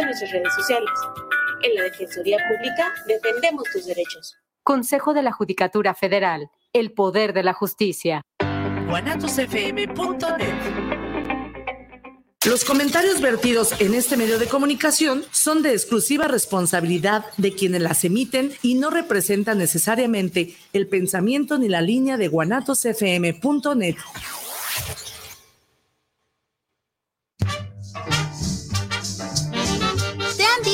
[0.00, 0.90] en nuestras redes sociales.
[1.62, 4.36] En la Defensoría Pública defendemos tus derechos.
[4.62, 6.50] Consejo de la Judicatura Federal.
[6.72, 8.22] El poder de la justicia.
[12.46, 18.04] Los comentarios vertidos en este medio de comunicación son de exclusiva responsabilidad de quienes las
[18.04, 23.96] emiten y no representan necesariamente el pensamiento ni la línea de guanatosfm.net.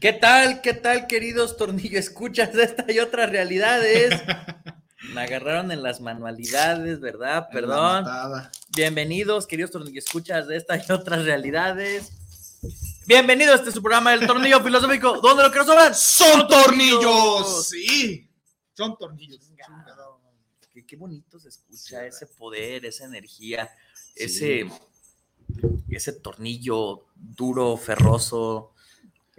[0.00, 0.62] ¿Qué tal?
[0.62, 4.18] ¿Qué tal, queridos tornillo escuchas de esta y otras realidades?
[5.14, 7.48] Me agarraron en las manualidades, ¿verdad?
[7.52, 8.06] Perdón.
[8.74, 12.12] Bienvenidos, queridos tornillo escuchas de esta y otras realidades.
[13.06, 17.68] Bienvenidos a este su programa del tornillo filosófico, donde lo que nos sobran ¡Son tornillos!
[17.68, 18.26] Sí,
[18.72, 19.50] son tornillos.
[20.72, 23.68] Qué, qué bonito se escucha ese poder, esa energía,
[24.14, 24.64] ese,
[25.90, 28.72] ese tornillo duro, ferroso.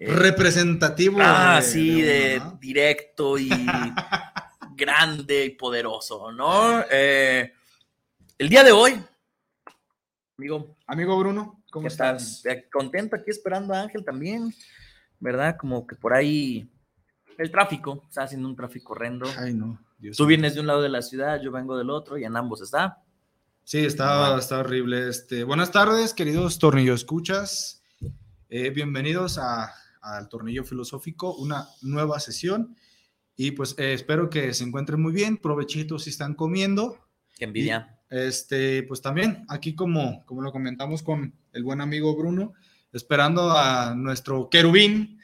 [0.02, 1.18] Eh, Representativo.
[1.22, 2.58] Ah, de- sí, de de uno, ¿no?
[2.60, 3.50] directo y
[4.76, 6.84] grande y poderoso, ¿no?
[6.90, 7.54] Eh,
[8.38, 9.00] el día de hoy,
[10.38, 12.38] amigo, Amigo Bruno, ¿cómo ¿qué estás?
[12.38, 12.46] estás?
[12.46, 14.54] Eh, Contento aquí esperando a Ángel también,
[15.20, 15.56] ¿verdad?
[15.58, 16.68] Como que por ahí
[17.38, 19.28] el tráfico, está haciendo un tráfico horrendo.
[19.38, 19.80] Ay, no.
[20.00, 22.36] Dios Tú vienes de un lado de la ciudad, yo vengo del otro y en
[22.36, 22.98] ambos está.
[23.64, 25.08] Sí, está, está horrible.
[25.08, 27.84] Este, buenas tardes, queridos tornillo escuchas.
[28.50, 29.72] Eh, bienvenidos a-
[30.02, 32.76] al Tornillo Filosófico, una nueva sesión.
[33.36, 35.38] Y pues eh, espero que se encuentren muy bien.
[35.38, 36.98] Provechito si están comiendo.
[37.38, 38.00] Qué envidia.
[38.10, 42.54] Este, pues también, aquí como, como lo comentamos con el buen amigo Bruno,
[42.92, 45.20] esperando a nuestro querubín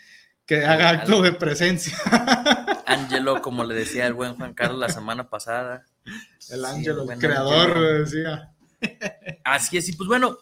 [0.46, 1.98] que haga acto de presencia.
[2.86, 5.86] Angelo, como le decía el buen Juan Carlos la semana pasada.
[6.06, 7.94] El Sí, ángel, el creador, Ángelo.
[8.06, 8.54] decía.
[9.44, 10.38] Así es, y pues bueno,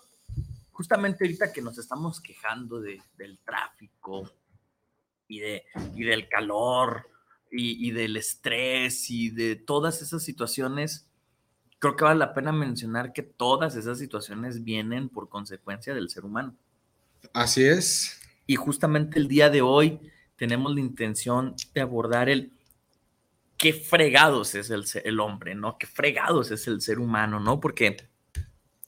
[0.76, 4.30] justamente ahorita que nos estamos quejando de- del tráfico
[5.28, 5.64] y, de,
[5.96, 7.10] y del calor
[7.50, 11.08] y, y del estrés y de todas esas situaciones,
[11.80, 16.26] creo que vale la pena mencionar que todas esas situaciones vienen por consecuencia del ser
[16.26, 16.54] humano.
[17.34, 18.20] Así es.
[18.46, 20.00] Y justamente el día de hoy
[20.36, 22.52] tenemos la intención de abordar el
[23.58, 25.78] qué fregados es el, el hombre, ¿no?
[25.78, 27.62] Qué fregados es el ser humano, ¿no?
[27.62, 27.96] Porque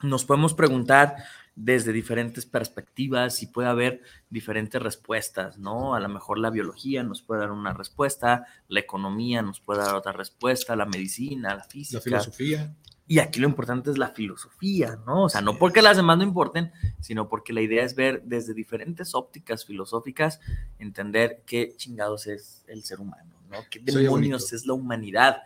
[0.01, 1.15] nos podemos preguntar
[1.59, 5.95] desde diferentes perspectivas y puede haber diferentes respuestas, ¿no?
[5.95, 9.96] A lo mejor la biología nos puede dar una respuesta, la economía nos puede dar
[9.96, 11.97] otra respuesta, la medicina, la física.
[11.97, 12.75] La filosofía.
[13.07, 15.23] Y aquí lo importante es la filosofía, ¿no?
[15.23, 18.53] O sea, no porque las demás no importen, sino porque la idea es ver desde
[18.53, 20.40] diferentes ópticas filosóficas,
[20.78, 23.57] entender qué chingados es el ser humano, ¿no?
[23.72, 25.41] ¿Qué demonios es la humanidad?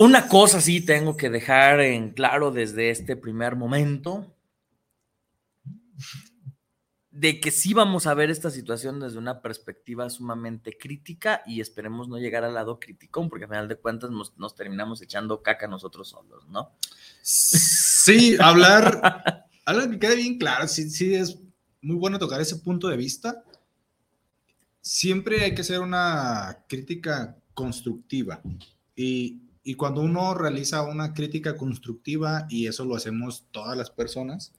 [0.00, 4.34] Una cosa sí tengo que dejar en claro desde este primer momento,
[7.10, 12.08] de que sí vamos a ver esta situación desde una perspectiva sumamente crítica y esperemos
[12.08, 16.08] no llegar al lado criticón, porque al final de cuentas nos, terminamos echando caca nosotros
[16.08, 16.72] solos, ¿no?
[17.20, 21.38] Sí, hablar, algo que quede bien claro, sí, sí es
[21.82, 23.44] muy bueno tocar ese punto de vista.
[24.80, 28.40] Siempre hay que hacer una crítica constructiva.
[28.96, 34.52] Y, y cuando uno realiza una crítica constructiva, y eso lo hacemos todas las personas,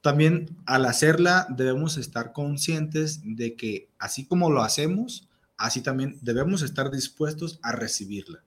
[0.00, 6.62] también al hacerla debemos estar conscientes de que así como lo hacemos, así también debemos
[6.62, 8.42] estar dispuestos a recibirla.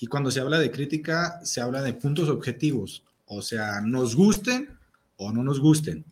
[0.00, 4.76] Y cuando se habla de crítica, se habla de puntos objetivos, o sea, nos gusten
[5.16, 6.04] o no nos gusten.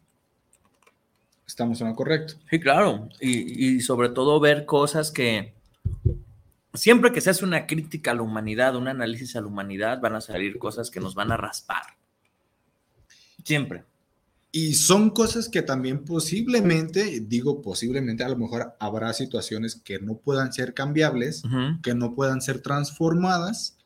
[1.45, 2.35] Estamos en lo correcto.
[2.49, 3.09] Sí, claro.
[3.21, 5.55] Y, y sobre todo ver cosas que
[6.75, 10.15] siempre que se hace una crítica a la humanidad, un análisis a la humanidad, van
[10.15, 11.83] a salir cosas que nos van a raspar.
[13.45, 13.85] Siempre.
[14.55, 20.19] Y son cosas que también posiblemente, digo posiblemente, a lo mejor habrá situaciones que no
[20.19, 21.43] puedan ser cambiables,
[21.83, 23.79] que no puedan ser transformadas,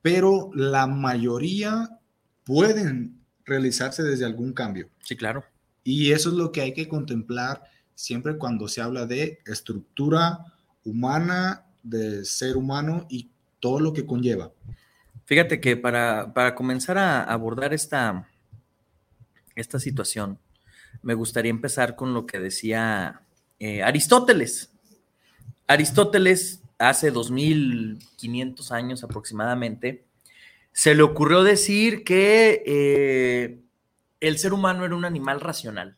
[0.00, 1.98] pero la mayoría
[2.44, 4.88] pueden realizarse desde algún cambio.
[5.04, 5.44] Sí, claro.
[5.84, 7.62] Y eso es lo que hay que contemplar
[7.94, 10.46] siempre cuando se habla de estructura
[10.82, 13.30] humana, de ser humano y
[13.60, 14.52] todo lo que conlleva.
[15.24, 18.28] Fíjate que para, para comenzar a abordar esta,
[19.54, 20.38] esta situación,
[21.02, 23.22] me gustaría empezar con lo que decía
[23.58, 24.72] eh, Aristóteles.
[25.66, 30.04] Aristóteles, hace 2500 años aproximadamente,
[30.72, 33.60] se le ocurrió decir que eh,
[34.20, 35.96] el ser humano era un animal racional.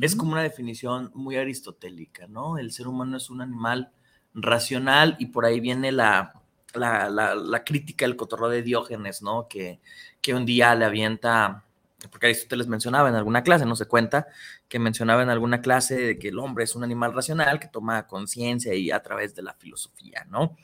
[0.00, 2.58] Es como una definición muy aristotélica, ¿no?
[2.58, 3.92] El ser humano es un animal
[4.34, 6.34] racional y por ahí viene la,
[6.74, 9.48] la, crítica del cotorro de Diógenes, ¿no?
[9.48, 9.80] Que,
[10.20, 11.64] que un día le avienta,
[12.10, 14.26] porque Aristóteles mencionaba en alguna clase, no se cuenta,
[14.68, 18.06] que mencionaba en alguna clase de que el hombre es un animal racional que toma
[18.06, 20.56] conciencia y a través de la filosofía, ¿no?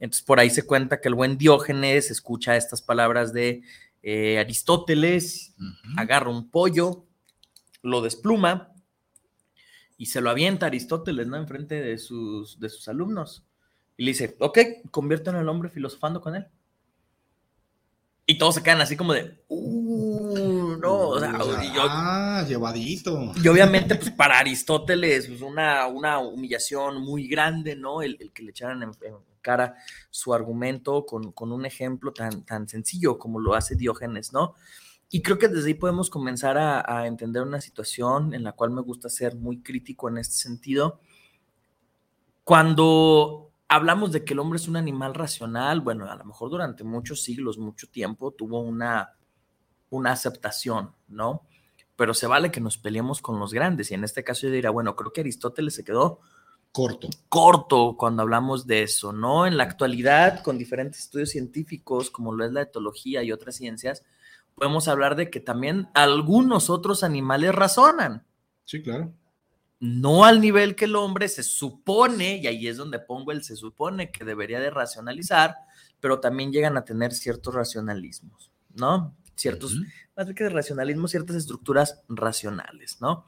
[0.00, 3.62] Entonces por ahí se cuenta que el buen Diógenes escucha estas palabras de
[4.02, 5.54] eh, Aristóteles,
[5.96, 7.04] agarra un pollo,
[7.82, 8.72] lo despluma
[9.98, 11.36] y se lo avienta a Aristóteles, ¿no?
[11.36, 13.44] Enfrente de sus, de sus alumnos.
[13.96, 14.58] Y le dice, ok,
[14.92, 16.46] convierten al hombre filosofando con él.
[18.24, 23.32] Y todos se quedan así como de, uh, no, o sea, ah, llevadito.
[23.42, 28.00] Y obviamente, pues para Aristóteles, pues una, una humillación muy grande, ¿no?
[28.02, 28.92] El, que le echaran en,
[29.40, 29.76] cara
[30.10, 34.54] su argumento con, un ejemplo tan, tan sencillo como lo hace Diógenes, ¿no?
[35.10, 38.70] Y creo que desde ahí podemos comenzar a, a, entender una situación en la cual
[38.70, 41.00] me gusta ser muy crítico en este sentido.
[42.44, 46.84] Cuando hablamos de que el hombre es un animal racional, bueno, a lo mejor durante
[46.84, 49.16] muchos siglos, mucho tiempo, tuvo una,
[49.90, 51.46] una aceptación, ¿no?
[51.96, 53.90] Pero se vale que nos peleemos con los grandes.
[53.90, 56.20] Y en este caso yo diría, bueno, creo que Aristóteles se quedó
[56.72, 57.08] corto.
[57.28, 59.46] Corto cuando hablamos de eso, ¿no?
[59.46, 64.04] En la actualidad, con diferentes estudios científicos, como lo es la etología y otras ciencias,
[64.58, 68.26] podemos hablar de que también algunos otros animales razonan.
[68.64, 69.12] Sí, claro
[69.80, 73.56] no al nivel que el hombre se supone, y ahí es donde pongo el se
[73.56, 75.54] supone que debería de racionalizar,
[76.00, 79.14] pero también llegan a tener ciertos racionalismos, ¿no?
[79.36, 79.76] Ciertos,
[80.16, 83.24] más bien que de racionalismo, ciertas estructuras racionales, ¿no?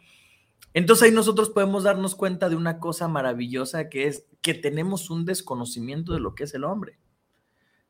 [0.75, 5.25] Entonces ahí nosotros podemos darnos cuenta de una cosa maravillosa que es que tenemos un
[5.25, 6.99] desconocimiento de lo que es el hombre.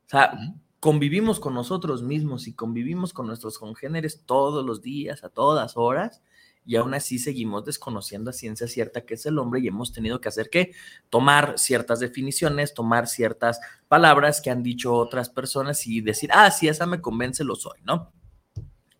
[0.06, 0.38] O sea,
[0.80, 6.22] convivimos con nosotros mismos y convivimos con nuestros congéneres todos los días, a todas horas,
[6.64, 10.20] y aún así seguimos desconociendo a ciencia cierta qué es el hombre y hemos tenido
[10.20, 10.72] que hacer que
[11.08, 16.68] tomar ciertas definiciones, tomar ciertas palabras que han dicho otras personas y decir, ah, sí,
[16.68, 18.12] esa me convence, lo soy, ¿no?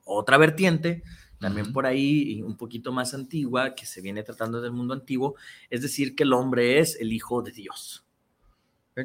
[0.04, 1.02] Otra vertiente,
[1.38, 5.36] también por ahí, un poquito más antigua, que se viene tratando del mundo antiguo,
[5.70, 8.04] es decir, que el hombre es el hijo de Dios.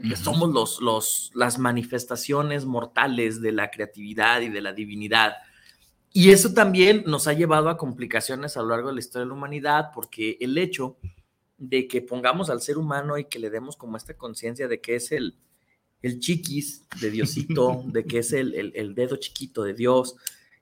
[0.01, 5.35] Que somos los, los, las manifestaciones mortales de la creatividad y de la divinidad
[6.17, 9.27] y eso también nos ha llevado a complicaciones a lo largo de la historia de
[9.27, 10.95] la humanidad, porque el hecho
[11.57, 14.95] de que pongamos al ser humano y que le demos como esta conciencia de que
[14.95, 15.35] es el,
[16.01, 20.15] el chiquis de Diosito, de que es el, dedo chiquito de Dios,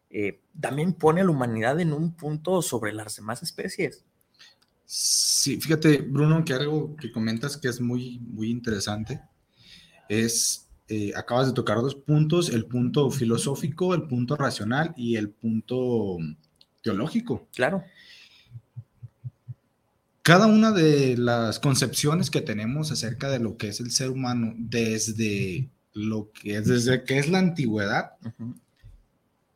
[0.09, 4.03] eh, también pone a la humanidad en un punto sobre las demás especies.
[4.95, 9.19] Sí, fíjate, Bruno, que algo que comentas que es muy, muy interesante
[10.07, 15.31] es eh, acabas de tocar dos puntos, el punto filosófico, el punto racional y el
[15.31, 16.17] punto
[16.83, 17.47] teológico.
[17.55, 17.83] Claro.
[20.21, 24.53] Cada una de las concepciones que tenemos acerca de lo que es el ser humano
[24.57, 28.11] desde lo que es, desde que es la antigüedad,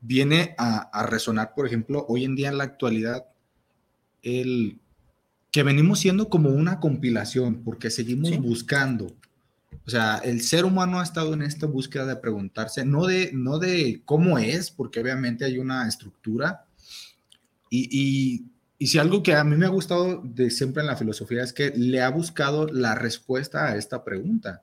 [0.02, 3.28] viene a, resonar, por ejemplo, hoy en día en la actualidad,
[4.24, 4.80] el
[5.58, 9.08] que venimos siendo como una compilación, porque seguimos buscando
[9.88, 13.58] o sea, el ser humano ha estado en esta búsqueda de preguntarse, no de, no
[13.58, 16.66] de cómo es, porque obviamente hay una estructura.
[17.70, 18.46] Y, y,
[18.78, 21.54] y, si algo que a mí me ha gustado de siempre en la filosofía es
[21.54, 24.62] que le ha buscado la respuesta a esta pregunta.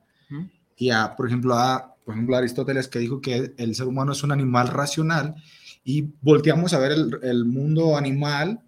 [0.77, 4.21] Y a, por ejemplo, a, por ejemplo, Aristóteles que dijo que el ser humano es
[4.21, 5.33] un animal racional
[5.83, 8.61] y volteamos a ver el, el mundo animal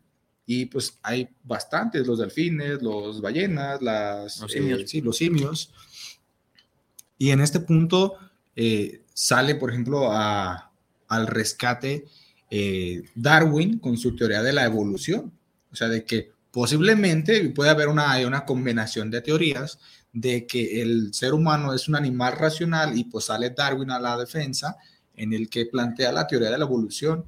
[0.47, 4.79] y pues hay bastantes, los delfines, los ballenas, las, los simios.
[4.79, 5.71] Eh, sí, los simios
[7.17, 8.15] y en este punto
[8.55, 12.05] eh, sale, por ejemplo, al rescate
[12.49, 15.31] eh, Darwin con su teoría de la evolución.
[15.71, 19.79] O sea, de que posiblemente puede haber una, una combinación de teorías
[20.13, 24.17] de que el ser humano es un animal racional y pues sale Darwin a la
[24.17, 24.77] defensa
[25.15, 27.25] en el que plantea la teoría de la evolución.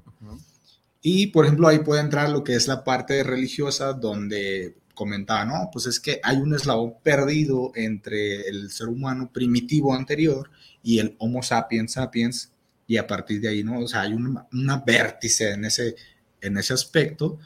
[1.02, 5.70] Y, por ejemplo, ahí puede entrar lo que es la parte religiosa donde comentaba, no,
[5.72, 10.52] pues es que hay un eslabón perdido entre el ser humano primitivo anterior
[10.84, 12.52] y el Homo sapiens sapiens,
[12.86, 13.80] y a partir de ahí, ¿no?
[13.80, 15.96] O sea, hay una, vértice en ese,
[16.42, 17.38] en ese aspecto.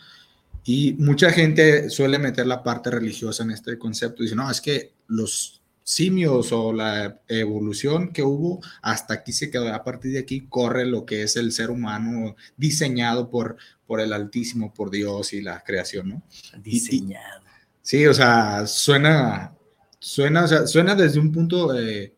[0.63, 4.23] Y mucha gente suele meter la parte religiosa en este concepto.
[4.23, 9.73] Dice, no, es que los, simios o la evolución que hubo, hasta aquí se quedó.
[9.73, 14.13] A partir de aquí corre lo que es el ser humano diseñado por, por el
[14.13, 16.23] Altísimo, por Dios y la creación, ¿no?
[16.61, 17.43] Diseñado.
[17.81, 19.53] sí, o sea, suena,
[19.99, 22.15] suena, o sea, suena desde un punto eh,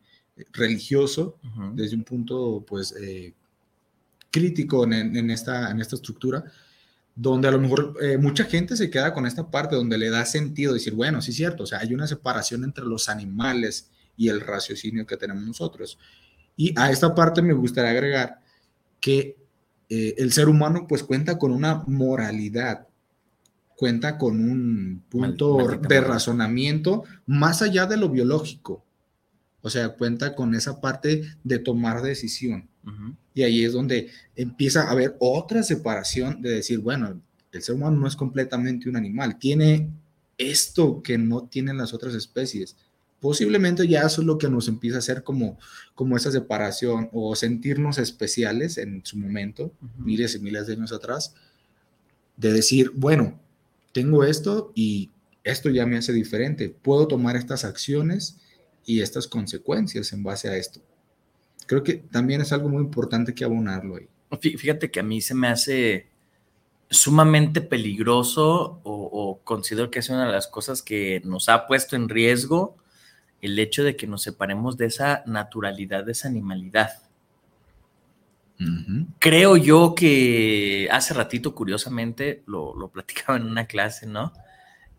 [0.54, 1.38] religioso,
[1.74, 3.34] desde un punto, pues, eh,
[4.30, 6.44] crítico en, en, esta, en esta estructura,
[7.16, 10.26] donde a lo mejor eh, mucha gente se queda con esta parte donde le da
[10.26, 14.28] sentido decir, bueno, sí es cierto, o sea, hay una separación entre los animales y
[14.28, 15.98] el raciocinio que tenemos nosotros.
[16.58, 18.42] Y a esta parte me gustaría agregar
[19.00, 19.38] que
[19.90, 22.88] eh, el ser humano pues cuenta con una moralidad,
[23.78, 25.58] cuenta con un punto
[25.88, 28.84] de razonamiento más allá de lo biológico.
[29.62, 32.70] O sea, cuenta con esa parte de tomar decisión.
[33.36, 37.98] Y ahí es donde empieza a haber otra separación de decir, bueno, el ser humano
[37.98, 39.90] no es completamente un animal, tiene
[40.38, 42.76] esto que no tienen las otras especies.
[43.20, 45.58] Posiblemente ya eso es lo que nos empieza a hacer como,
[45.96, 51.34] como esa separación o sentirnos especiales en su momento, miles y miles de años atrás,
[52.38, 53.40] de decir, bueno,
[53.94, 55.12] tengo esto y
[55.44, 58.38] esto ya me hace diferente, puedo tomar estas acciones
[58.86, 60.82] y estas consecuencias en base a esto.
[61.66, 64.08] Creo que también es algo muy importante que abonarlo ahí.
[64.40, 66.08] Fíjate que a mí se me hace
[66.90, 72.10] sumamente peligroso o, considero que es una de las cosas que nos ha puesto en
[72.10, 72.78] riesgo
[73.42, 76.90] el hecho de que nos separemos de esa naturalidad, de esa animalidad.
[79.20, 84.32] Creo yo que hace ratito, curiosamente, lo, platicaba en una clase, ¿no?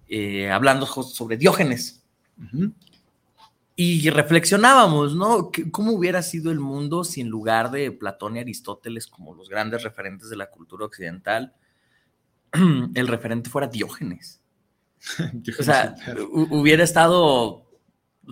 [0.08, 2.04] Eh, hablando sobre Diógenes.
[3.78, 5.50] Y reflexionábamos, ¿no?
[5.70, 9.82] ¿Cómo hubiera sido el mundo si en lugar de Platón y Aristóteles como los grandes
[9.82, 11.54] referentes de la cultura occidental,
[12.94, 14.40] el referente fuera Diógenes?
[15.58, 15.94] o sea,
[16.32, 17.66] hubiera estado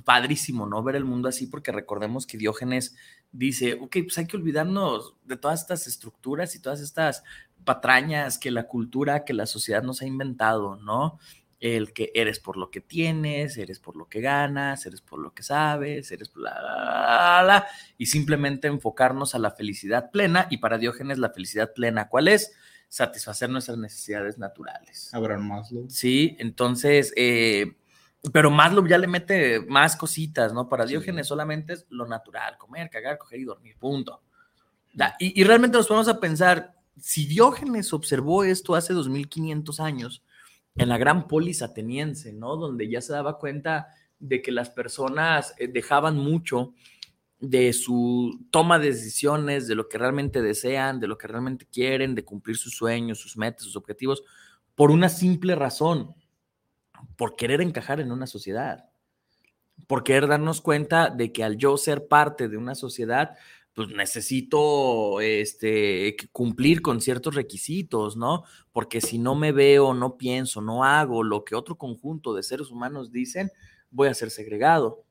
[0.02, 0.82] padrísimo, ¿no?
[0.82, 2.96] Ver el mundo así, porque recordemos que Diógenes
[3.30, 7.22] dice, ok, pues hay que olvidarnos de todas estas estructuras y todas estas
[7.64, 11.18] patrañas que la cultura, que la sociedad nos ha inventado, ¿no?
[11.64, 15.32] El que eres por lo que tienes, eres por lo que ganas, eres por lo
[15.32, 17.66] que sabes, eres por la,
[17.96, 20.46] y simplemente enfocarnos a la felicidad plena.
[20.50, 22.52] Y para Diógenes, la felicidad plena, ¿cuál es?
[22.90, 25.08] Satisfacer nuestras necesidades naturales.
[25.14, 25.88] Abraham Maslow.
[25.88, 27.72] Sí, entonces, eh,
[28.30, 30.68] pero Maslow ya le mete más cositas, ¿no?
[30.68, 34.22] Para Diógenes solamente es lo natural, comer, cagar, coger y dormir, punto.
[35.18, 40.22] Y, y realmente nos ponemos a pensar, si Diógenes observó esto hace 2500 años,
[40.76, 42.56] en la gran polis ateniense, ¿no?
[42.56, 43.88] Donde ya se daba cuenta
[44.18, 46.74] de que las personas eh, dejaban mucho
[47.40, 52.14] de su toma de decisiones, de lo que realmente desean, de lo que realmente quieren,
[52.14, 54.22] de cumplir sus sueños, sus metas, sus objetivos,
[54.74, 56.14] por una simple razón,
[57.16, 58.88] por querer encajar en una sociedad,
[59.86, 63.36] por querer darnos cuenta de que al yo ser parte de una sociedad,
[63.74, 68.44] pues necesito este, cumplir con ciertos requisitos, ¿no?
[68.72, 72.70] Porque si no me veo, no pienso, no hago lo que otro conjunto de seres
[72.70, 73.50] humanos dicen,
[73.90, 75.04] voy a ser segregado.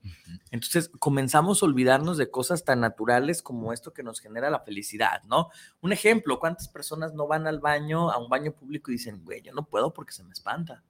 [0.52, 5.24] Entonces comenzamos a olvidarnos de cosas tan naturales como esto que nos genera la felicidad,
[5.24, 5.50] ¿no?
[5.82, 9.42] Un ejemplo, ¿cuántas personas no van al baño, a un baño público y dicen, güey,
[9.42, 10.84] yo no puedo porque se me espanta?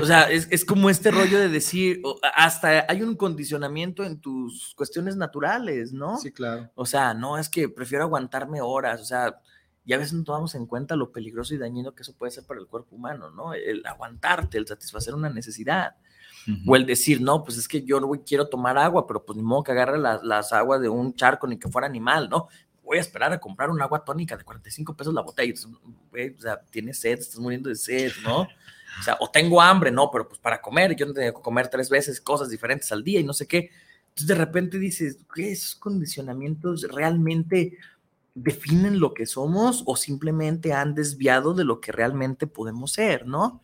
[0.00, 2.02] O sea, es, como este rollo de decir,
[2.34, 6.16] hasta hay un condicionamiento en tus cuestiones naturales, ¿no?
[6.16, 6.70] Sí, claro.
[6.74, 9.38] O sea, no es que prefiero aguantarme horas, o sea,
[9.84, 12.44] ya a veces no tomamos en cuenta lo peligroso y dañino que eso puede ser
[12.44, 13.52] para el cuerpo humano, ¿no?
[13.52, 15.96] El aguantarte, el satisfacer una necesidad.
[16.66, 19.44] O el decir, no, pues es que yo no quiero tomar agua, pero pues ni
[19.44, 22.48] modo que agarre las aguas de un charco ni que fuera animal, ¿no?
[22.82, 25.54] Voy a esperar a comprar un agua tónica de 45 pesos la botella.
[25.54, 28.48] o sea, tienes sed, estás muriendo de sed, ¿no?
[29.00, 31.68] O sea, o tengo hambre, no, pero pues para comer, yo no tengo que comer
[31.68, 33.70] tres veces cosas diferentes al día y no sé qué.
[34.08, 37.78] Entonces de repente dices, ¿qué esos condicionamientos realmente
[38.34, 43.62] definen lo que somos o simplemente han desviado de lo que realmente podemos ser, ¿no?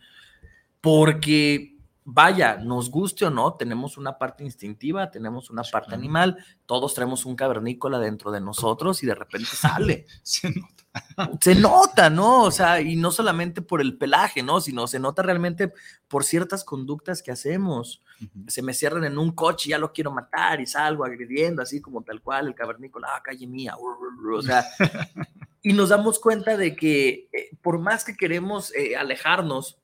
[0.80, 1.77] Porque
[2.10, 7.26] vaya, nos guste o no, tenemos una parte instintiva, tenemos una parte animal, todos traemos
[7.26, 10.06] un cavernícola dentro de nosotros y de repente sale.
[10.22, 11.38] se nota.
[11.42, 12.44] Se nota, ¿no?
[12.44, 14.62] O sea, y no solamente por el pelaje, ¿no?
[14.62, 15.70] Sino se nota realmente
[16.08, 18.00] por ciertas conductas que hacemos.
[18.46, 21.82] Se me cierran en un coche y ya lo quiero matar y salgo agrediendo, así
[21.82, 24.64] como tal cual, el cavernícola, ah, calle mía, o sea.
[25.62, 29.78] y nos damos cuenta de que eh, por más que queremos eh, alejarnos,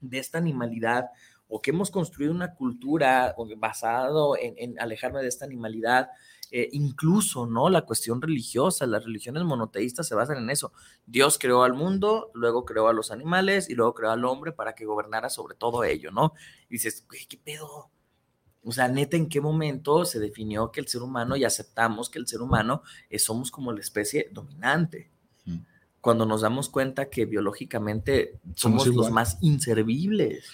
[0.00, 1.10] de esta animalidad
[1.48, 6.10] o que hemos construido una cultura basado en, alejarme de esta animalidad,
[6.50, 7.70] eh, incluso, ¿no?
[7.70, 10.72] La cuestión religiosa, las religiones monoteístas se basan en eso.
[11.06, 14.74] Dios creó al mundo, luego creó a los animales y luego creó al hombre para
[14.74, 16.32] que gobernara sobre todo ello, ¿no?
[16.68, 17.90] Y dices, ¿qué pedo?
[18.64, 22.18] O sea, neta, ¿en qué momento se definió que el ser humano y aceptamos que
[22.18, 25.12] el ser humano es, somos como la especie dominante?
[26.06, 30.44] Cuando nos damos cuenta que biológicamente somos, Somos los más inservibles.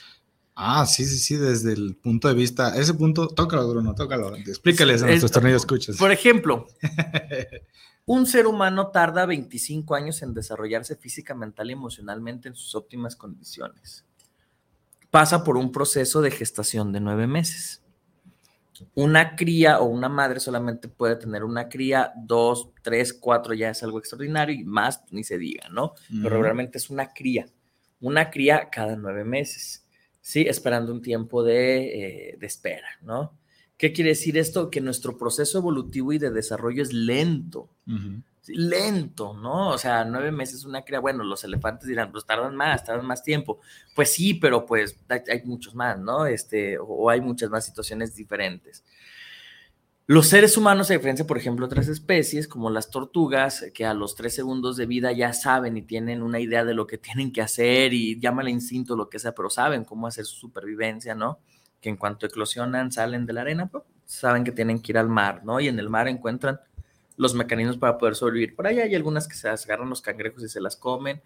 [0.55, 4.35] Ah, sí, sí, sí, desde el punto de vista, ese punto, tócalo, Bruno, tócalo.
[4.35, 5.99] Explícales a Es- nuestros tornillos escuchas.
[5.99, 6.69] Por ejemplo,
[8.07, 13.15] un ser humano tarda 25 años en desarrollarse física, mental y emocionalmente en sus óptimas
[13.15, 14.07] condiciones.
[15.11, 17.82] Pasa por un proceso de gestación de nueve meses.
[18.95, 23.83] Una cría o una madre solamente puede tener una cría, dos, tres, cuatro, ya es
[23.83, 25.95] algo extraordinario y más ni se diga, ¿no?
[26.09, 27.47] Pero regularmente es una cría,
[28.01, 29.87] una cría cada nueve meses,
[30.21, 30.43] ¿sí?
[30.43, 33.39] Esperando un tiempo de, eh, de espera, ¿no?
[33.77, 34.71] ¿Qué quiere decir esto?
[34.71, 37.69] Que nuestro proceso evolutivo y de desarrollo es lento.
[37.87, 38.23] ¿sí?
[38.49, 39.71] Lento, ¿no?
[39.71, 43.23] O sea, nueve meses una cría, bueno, los elefantes dirán, pues tardan más, tardan más
[43.23, 43.61] tiempo.
[43.95, 46.27] Pues sí, pero pues hay, muchos más, ¿no?
[46.27, 48.85] Este, o, hay muchas más situaciones diferentes.
[50.07, 54.17] Los seres humanos, a diferencia, por ejemplo, otras especies, como las tortugas, que a los
[54.17, 57.41] tres segundos de vida ya saben y tienen una idea de lo que tienen que
[57.41, 61.39] hacer y llaman instinto, lo que sea, pero saben cómo hacer su supervivencia, ¿no?
[61.81, 63.71] Que en cuanto eclosionan, salen de la arena,
[64.05, 65.61] saben que tienen que ir al mar, ¿no?
[65.61, 66.61] Y en el mar encuentran
[67.17, 68.55] los mecanismos para poder sobrevivir.
[68.57, 71.21] Por allá hay algunas que se las agarran los cangrejos y se las comen.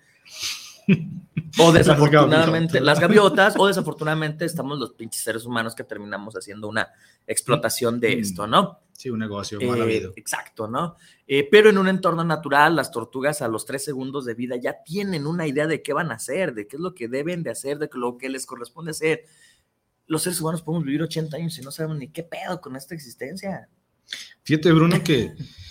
[1.58, 6.88] O desafortunadamente, las gaviotas, o desafortunadamente estamos los pinches seres humanos que terminamos haciendo una
[7.26, 8.20] explotación de Mm.
[8.20, 8.78] esto, ¿no?
[8.92, 10.12] Sí, un negocio Eh, mal habido.
[10.16, 10.96] exacto, ¿no?
[11.26, 14.82] Eh, pero en un entorno natural, las tortugas a los tres segundos de vida ya
[14.84, 17.50] tienen una idea de qué van a hacer, de qué es lo que deben de
[17.50, 19.24] hacer, de lo que les corresponde hacer.
[20.06, 22.94] Los seres humanos podemos vivir 80 años y no sabemos ni qué pedo con esta
[22.94, 23.68] existencia.
[24.44, 25.32] Fíjate, Bruno, que,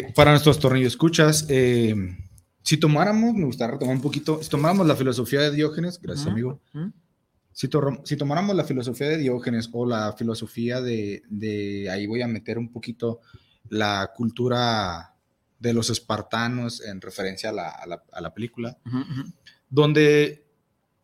[0.00, 1.94] que para nuestros tornillos escuchas, eh,
[2.62, 6.60] si tomáramos, me gustaría retomar un poquito, si tomáramos la filosofía de Diógenes, gracias amigo,
[7.52, 7.68] si,
[8.16, 12.70] tomáramos la filosofía de Diógenes o la filosofía de, de, ahí voy a meter un
[12.70, 13.20] poquito
[13.68, 15.14] la cultura
[15.58, 18.78] de los espartanos en referencia a la, a la- a la película,
[19.68, 20.46] donde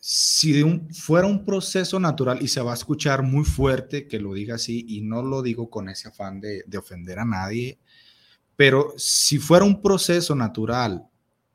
[0.00, 4.18] si de un, fuera un proceso natural y se va a escuchar muy fuerte que
[4.20, 7.78] lo diga así y no lo digo con ese afán de, de ofender a nadie,
[8.58, 11.06] pero si fuera un proceso natural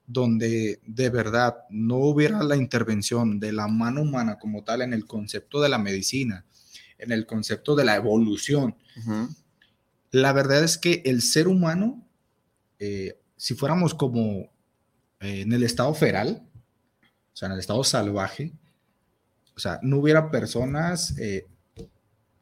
[0.08, 5.06] donde de verdad no hubiera la intervención de la mano humana como tal en el
[5.06, 6.46] concepto de la medicina,
[6.98, 8.78] en el concepto de la evolución,
[10.12, 12.08] la verdad es que el ser humano,
[12.80, 14.50] eh, si fuéramos como
[15.20, 16.48] eh, en el estado feral,
[17.02, 18.54] o sea, en el estado salvaje,
[19.58, 21.48] o sea, no hubiera personas eh,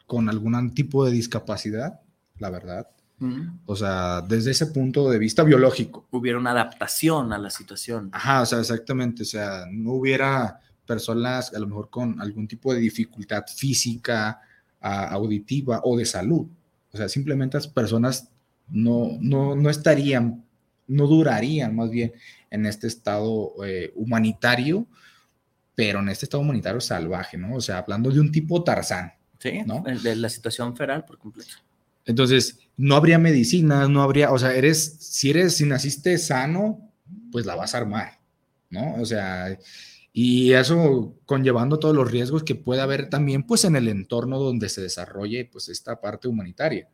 [0.06, 2.00] con algún tipo de discapacidad,
[2.38, 2.88] la verdad.
[3.66, 6.08] O sea, desde ese punto de vista biológico.
[6.12, 8.10] Hubiera una adaptación a la situación.
[8.14, 9.24] Ajá, o sea, exactamente.
[9.24, 14.42] O sea, no hubiera personas a lo mejor con algún tipo de dificultad física,
[14.80, 16.48] a- auditiva o de salud.
[16.92, 18.30] O sea, simplemente las personas
[18.70, 20.44] no, no, no estarían,
[20.88, 22.14] no durarían más bien
[22.50, 24.88] en este estado eh, humanitario,
[25.76, 27.56] pero en este estado humanitario salvaje, ¿no?
[27.56, 29.14] O sea, hablando de un tipo Tarzán.
[29.40, 29.84] Sí, ¿no?
[30.04, 31.54] De la situación feral por completo.
[32.06, 36.92] Entonces, no habría medicinas, no habría, o sea, eres, si eres, si naciste sano,
[37.32, 38.20] pues la vas a armar,
[38.70, 38.96] ¿no?
[38.96, 39.58] O sea,
[40.14, 44.70] y eso conllevando todos los riesgos que puede haber también, pues, en el entorno donde
[44.70, 46.90] se desarrolle, pues, esta parte humanitaria.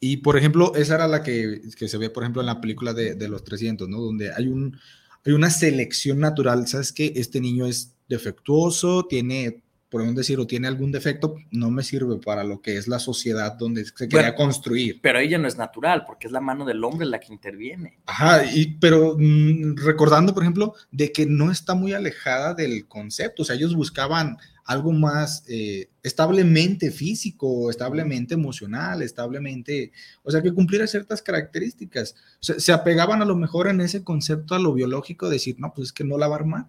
[0.00, 2.92] Y, por ejemplo, esa era la que, que se ve, por ejemplo, en la película
[2.92, 4.00] de, de los 300, ¿no?
[4.00, 4.78] Donde hay, un,
[5.24, 7.12] hay una selección natural, ¿sabes qué?
[7.16, 9.62] Este niño es defectuoso, tiene
[9.94, 13.52] podemos decir, o tiene algún defecto, no me sirve para lo que es la sociedad
[13.52, 14.98] donde se quería Bueno, construir.
[15.00, 18.00] Pero ella no es natural, porque es la mano del hombre la que interviene.
[18.06, 23.42] Ajá, y, pero mm, recordando, por ejemplo, de que no está muy alejada del concepto,
[23.42, 29.92] o sea, ellos buscaban algo más eh, establemente físico, establemente emocional, establemente,
[30.24, 32.16] o sea, que cumpliera ciertas características.
[32.40, 35.72] O sea, se apegaban a lo mejor en ese concepto a lo biológico, decir, no,
[35.72, 36.66] pues es que no la va a armar.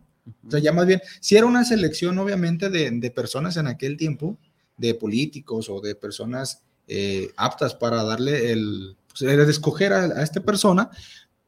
[0.47, 3.97] O sea, ya más bien, si era una selección, obviamente, de, de personas en aquel
[3.97, 4.37] tiempo,
[4.77, 10.03] de políticos o de personas eh, aptas para darle el, pues, era de escoger a,
[10.05, 10.89] a esta persona,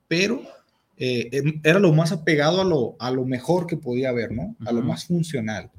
[0.08, 0.42] pero
[0.98, 4.56] eh, em- era lo más apegado a lo, a lo mejor que podía haber, ¿no?
[4.66, 5.70] A lo más funcional.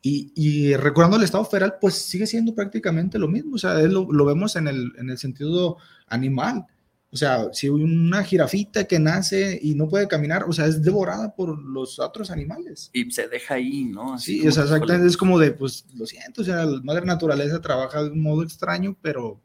[0.00, 4.10] Y, y recordando el estado feral, pues sigue siendo prácticamente lo mismo, o sea, lo,
[4.10, 6.66] lo vemos en el, en el sentido animal.
[7.10, 11.34] O sea, si una jirafita que nace y no puede caminar, o sea, es devorada
[11.34, 12.90] por los otros animales.
[12.92, 14.14] Y se deja ahí, ¿no?
[14.14, 17.06] Así Sí, o sea, exactamente, es como de, pues, lo siento, o sea, la madre
[17.06, 19.40] naturaleza trabaja de un modo extraño, pero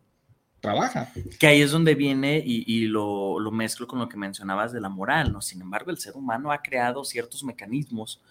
[0.60, 1.12] trabaja.
[1.40, 4.82] Que ahí es donde viene y, y lo, lo mezclo con lo que mencionabas de
[4.82, 5.42] la moral, ¿no?
[5.42, 8.22] Sin embargo, el ser humano ha creado ciertos mecanismos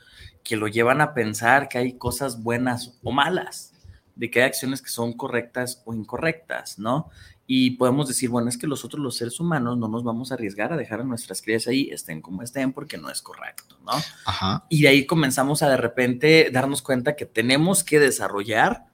[0.42, 3.71] que lo llevan a pensar que hay cosas buenas o malas.
[4.14, 7.09] de que hay acciones que son correctas o incorrectas, ¿no?
[7.46, 10.72] Y podemos decir, bueno, es que nosotros los seres humanos no nos vamos a arriesgar
[10.72, 13.92] a dejar a nuestras crías ahí, estén como estén, porque no es correcto, ¿no?
[14.24, 14.64] Ajá.
[14.68, 18.87] Y de ahí comenzamos a de repente darnos cuenta que tenemos que desarrollar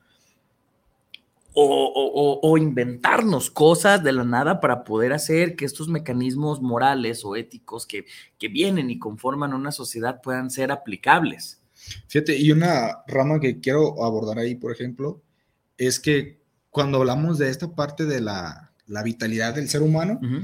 [1.61, 7.34] o, o- inventarnos cosas de la nada para poder hacer que estos mecanismos morales o
[7.37, 8.06] éticos que,
[8.38, 11.61] que vienen y conforman una sociedad puedan ser aplicables.
[12.06, 15.20] Fíjate, y una rama que quiero abordar ahí, por ejemplo,
[15.76, 16.38] es que
[16.70, 20.42] cuando hablamos de esta parte de la, la vitalidad del ser humano, Ujú.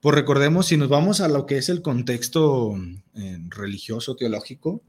[0.00, 2.76] pues recordemos, si nos vamos a lo que es el contexto
[3.14, 4.82] eh, religioso, teológico,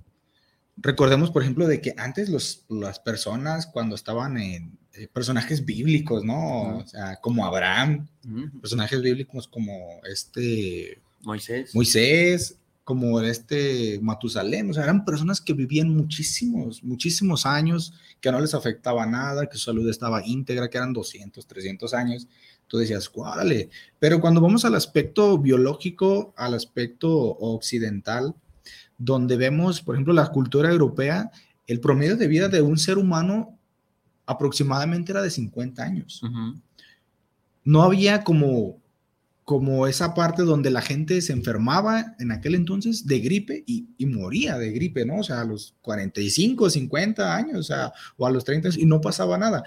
[0.77, 6.23] recordemos, por ejemplo, de que antes los, las personas, cuando estaban en eh, personajes bíblicos,
[6.23, 6.61] ¿no?
[6.61, 6.77] Ujú.
[6.79, 8.59] O sea, como Abraham, Ujú.
[8.59, 11.75] personajes bíblicos como este Moisés.
[11.75, 18.39] Moisés, como este Matusalén, o sea, eran personas que vivían muchísimos, muchísimos años, que no
[18.39, 22.27] les afectaba nada, que su salud estaba íntegra, que eran 200, 300 años.
[22.67, 23.69] Tú decías, ¡cuárale!
[23.99, 28.35] Pero cuando vamos al aspecto biológico, al aspecto occidental,
[28.97, 31.31] donde vemos, por ejemplo, la cultura europea,
[31.67, 33.57] el promedio de vida de un ser humano
[34.25, 36.21] aproximadamente era de 50 años
[37.63, 38.80] no había como,
[39.51, 44.57] como esa parte donde la gente se enfermaba en aquel entonces de gripe y, moría
[44.57, 45.17] de gripe, ¿no?
[45.17, 49.01] O sea, a los 45, 50 años, o sea, o a los 30 y no
[49.01, 49.65] pasaba nada.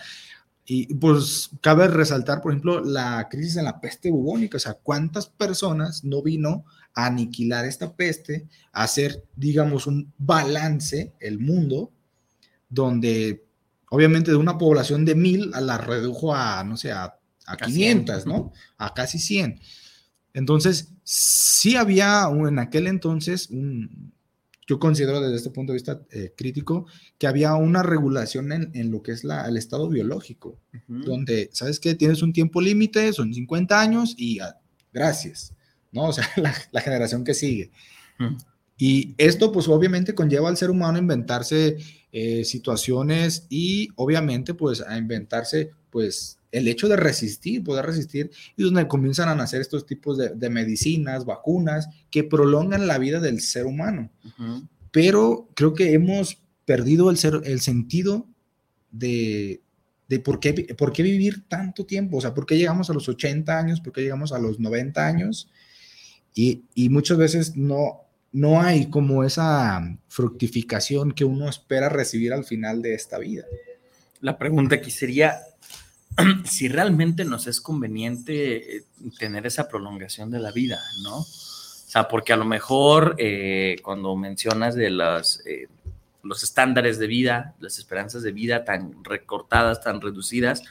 [0.64, 5.26] Y pues cabe resaltar, por ejemplo, la crisis en la peste bubónica, o sea, cuántas
[5.26, 11.92] personas no vino a aniquilar esta peste, a hacer, digamos, un balance, el mundo,
[12.70, 13.44] donde
[13.90, 18.22] obviamente de una población de mil la redujo a, no sé, a, a Casi 500,
[18.22, 18.34] cien.
[18.34, 18.52] ¿no?
[18.78, 19.60] A casi 100.
[20.32, 24.12] Entonces, sí había un- en aquel entonces, un,
[24.66, 26.86] yo considero desde este punto de vista eh, crítico,
[27.18, 31.78] que había una regulación en, en lo que es la, el estado biológico, donde, ¿sabes
[31.78, 31.94] qué?
[31.94, 34.56] Tienes un tiempo límite, son 50 años y ah,
[34.92, 35.52] gracias,
[35.92, 36.04] ¿no?
[36.06, 37.70] O sea, la, la generación que sigue.
[38.76, 41.76] Y esto, pues obviamente conlleva al ser humano a inventarse
[42.10, 48.62] eh, situaciones y obviamente, pues a inventarse, pues el hecho de resistir, poder resistir, y
[48.62, 53.40] donde comienzan a nacer estos tipos de, de medicinas, vacunas, que prolongan la vida del
[53.40, 54.10] ser humano.
[54.92, 58.28] Pero creo que hemos perdido el, ser, el sentido
[58.92, 59.62] de,
[60.08, 63.08] de por, qué, por qué vivir tanto tiempo, o sea, por qué llegamos a los
[63.08, 65.48] 80 años, por qué llegamos a los 90 años,
[66.34, 72.44] y, y muchas veces no, no hay como esa fructificación que uno espera recibir al
[72.44, 73.44] final de esta vida.
[74.20, 75.40] La pregunta aquí sería
[76.44, 78.84] si realmente nos es conveniente eh,
[79.18, 81.18] tener esa prolongación de la vida, ¿no?
[81.18, 85.68] O sea, porque a lo mejor eh, cuando mencionas de las, eh,
[86.22, 90.62] los estándares de vida, las esperanzas de vida tan recortadas, tan reducidas,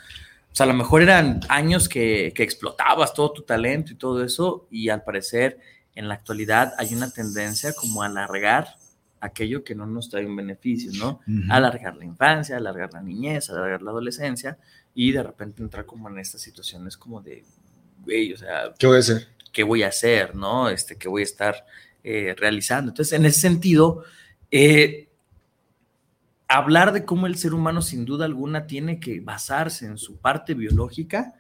[0.51, 4.23] o sea, a lo mejor eran años que, que explotabas todo tu talento y todo
[4.23, 5.59] eso, y al parecer
[5.95, 8.75] en la actualidad hay una tendencia como a alargar
[9.23, 11.21] aquello que no nos trae un beneficio, ¿no?
[11.49, 14.57] alargar la infancia, alargar la niñez, alargar la adolescencia
[14.95, 17.43] y de repente entrar como en estas situaciones como de,
[18.03, 19.27] güey, o sea, ¿Qué voy a hacer?
[19.53, 20.35] ¿qué voy a hacer?
[20.35, 20.67] ¿No?
[20.67, 21.65] Este, ¿qué voy a estar
[22.03, 22.89] eh, realizando?
[22.89, 24.03] Entonces, en ese sentido,
[24.51, 25.07] eh,
[26.49, 30.55] hablar de cómo el ser humano sin duda alguna tiene que basarse en su parte
[30.55, 31.33] biológica,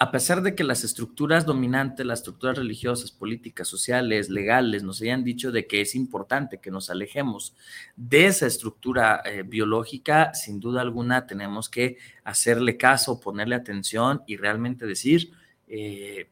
[0.00, 5.24] a pesar de que las estructuras dominantes, las estructuras religiosas, políticas, sociales, legales, nos hayan
[5.24, 7.56] dicho de que es importante que nos alejemos
[7.96, 14.36] de esa estructura eh, biológica, sin duda alguna tenemos que hacerle caso, ponerle atención y
[14.36, 15.32] realmente decir,
[15.66, 16.30] eh,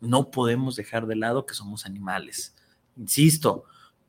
[0.00, 2.56] no podemos dejar de lado que somos animales.
[2.96, 3.64] Insisto,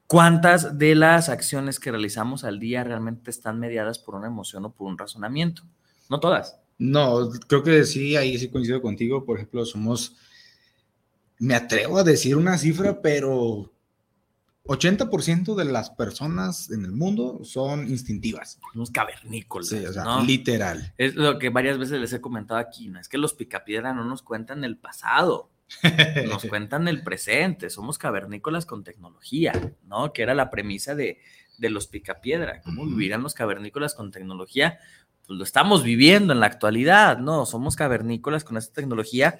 [0.08, 4.72] ¿cuántas de las acciones que realizamos al día realmente están mediadas por una emoción o
[4.72, 5.64] por un razonamiento?
[6.10, 6.63] No todas.
[6.78, 9.26] No, creo que sí, ahí sí coincido contigo.
[9.26, 10.16] Por ejemplo, somos,
[11.40, 13.74] me atrevo a decir una cifra, pero
[14.66, 18.60] 80% de las personas en el mundo son instintivas.
[18.72, 19.68] Somos cavernícolas.
[19.68, 20.24] Sí, o sea, ¿no?
[20.24, 20.94] literal.
[20.98, 23.00] Es lo que varias veces les he comentado aquí, ¿no?
[23.00, 25.52] Es que los picapiedra no nos cuentan el pasado,
[26.28, 29.54] nos cuentan el presente, somos cavernícolas con tecnología,
[29.86, 30.14] ¿no?
[30.14, 31.20] Que era la premisa de,
[31.58, 32.62] de los picapiedra.
[32.62, 34.80] ¿Cómo vivirán los cavernícolas con tecnología?
[35.26, 37.46] Pues lo estamos viviendo en la actualidad, ¿no?
[37.46, 39.40] Somos cavernícolas con esta tecnología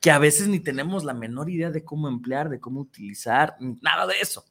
[0.00, 4.06] que a veces ni tenemos la menor idea de cómo emplear, de cómo utilizar, nada
[4.06, 4.44] de eso.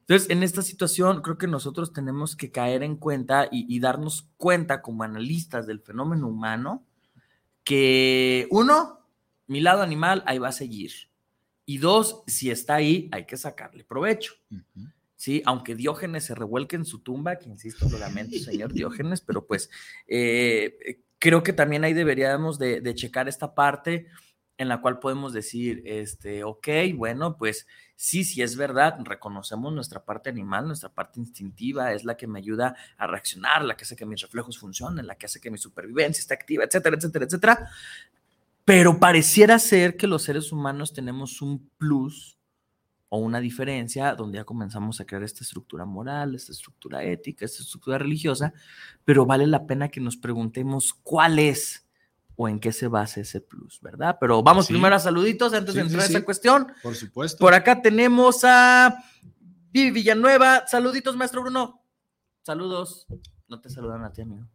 [0.00, 4.28] Entonces, en esta situación, creo que nosotros tenemos que caer en cuenta y, y darnos
[4.36, 6.84] cuenta como analistas del fenómeno humano
[7.64, 9.00] que, uno,
[9.46, 10.92] mi lado animal ahí va a seguir.
[11.66, 14.32] Y dos, si está ahí, hay que sacarle provecho.
[14.50, 14.88] Ujú.
[15.18, 15.42] ¿Sí?
[15.44, 19.68] Aunque Diógenes se revuelque en su tumba, que insisto, lo lamento, señor Diógenes, pero pues
[20.06, 24.06] eh, creo que también ahí deberíamos de, de, checar esta parte
[24.56, 30.04] en la cual podemos decir, este, ok, bueno, pues sí, sí es verdad, reconocemos nuestra
[30.04, 33.94] parte animal, nuestra parte instintiva, es la que me ayuda a reaccionar, la que hace
[33.96, 37.70] que mis reflejos funcionen, la que hace que mi supervivencia esté activa, etcétera, etcétera, etcétera.
[38.64, 42.37] Pero pareciera ser que los seres humanos tenemos un plus
[43.08, 47.62] o una diferencia donde ya comenzamos a crear esta estructura moral, esta estructura ética, esta
[47.62, 48.52] estructura religiosa,
[49.04, 51.86] pero vale la pena que nos preguntemos cuál es
[52.36, 54.16] o en qué se basa ese plus, ¿verdad?
[54.20, 54.72] Pero vamos sí.
[54.72, 56.72] primero a saluditos antes sí, de entrar sí, a esa cuestión.
[56.82, 57.38] Por supuesto.
[57.38, 58.96] Por acá tenemos a
[59.72, 60.66] Vivi Villanueva.
[60.66, 61.82] Saluditos, maestro Bruno.
[62.42, 63.06] Saludos.
[63.48, 64.46] No te saludan a ti, amigo.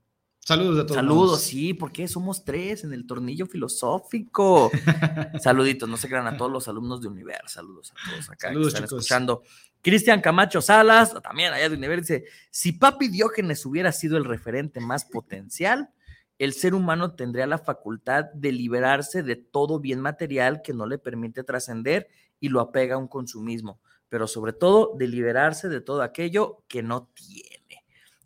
[0.46, 0.96] Saludos a todos.
[0.96, 4.70] Saludos, sí, porque somos tres en el tornillo filosófico.
[5.42, 7.42] Saluditos, no se crean a todos los alumnos de Univer.
[7.48, 9.00] Saludos a todos acá Saludos, que están chicos.
[9.00, 9.44] escuchando.
[9.82, 14.82] Cristian Camacho Salas, también allá de Univer, dice: Si Papi Diógenes hubiera sido el referente
[14.82, 15.92] más potencial,
[16.40, 20.98] el ser humano tendría la facultad de liberarse de todo bien material que no le
[20.98, 22.10] permite trascender
[22.42, 23.80] y lo apega a un consumismo,
[24.10, 27.53] pero sobre todo de liberarse de todo aquello que no tiene.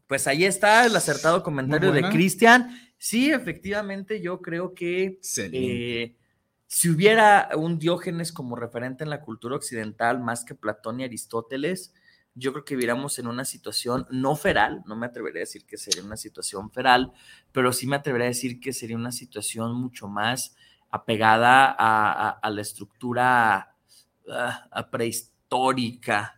[0.07, 2.71] Pues ahí está el acertado comentario de Cristian.
[2.97, 6.15] Sí, efectivamente, yo creo que eh,
[6.65, 11.93] si hubiera un Diógenes como referente en la cultura occidental más que Platón y Aristóteles,
[12.33, 15.77] yo creo que viviéramos en una situación no feral, no me atrevería a decir que
[15.77, 17.11] sería una situación feral,
[17.51, 20.55] pero sí me atrevería a decir que sería una situación mucho más
[20.89, 23.75] apegada a, a, a la estructura
[24.27, 26.36] uh, prehistórica,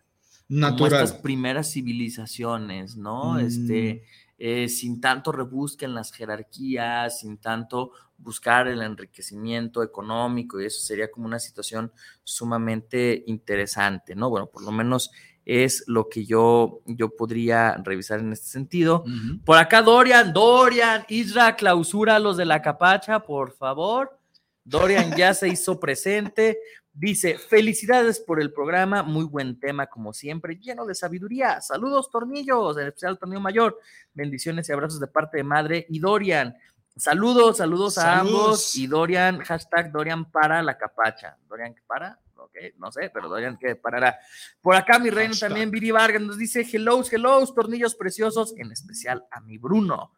[0.49, 0.89] Natural.
[0.89, 3.33] como estas primeras civilizaciones, ¿no?
[3.33, 3.39] Mm.
[3.39, 4.03] Este,
[4.37, 10.81] eh, sin tanto rebusque en las jerarquías, sin tanto buscar el enriquecimiento económico, y eso
[10.81, 11.91] sería como una situación
[12.23, 14.29] sumamente interesante, ¿no?
[14.29, 15.11] Bueno, por lo menos
[15.45, 19.03] es lo que yo, yo podría revisar en este sentido.
[19.05, 19.43] Uh -huh.
[19.43, 24.19] Por acá, Dorian, Dorian, Isra, clausura los de la capacha, por favor.
[24.63, 26.59] Dorian ya se hizo presente.
[26.99, 31.61] Dice, felicidades por el programa, muy buen tema como siempre, lleno de sabiduría.
[31.61, 33.79] Saludos, tornillos, en especial tornillo mayor.
[34.13, 36.57] Bendiciones y abrazos de parte de madre y Dorian.
[36.97, 37.97] Saludos, saludos, saludos.
[37.97, 38.75] a ambos.
[38.75, 41.37] Y Dorian, hashtag Dorian para la capacha.
[41.47, 42.19] Dorian, para?
[42.35, 44.19] Okay, no sé, pero Dorian que parará.
[44.59, 45.51] Por acá mi reino hashtag.
[45.51, 50.11] también, Viri Vargas nos dice, hello, hello, tornillos preciosos, en especial a mi Bruno.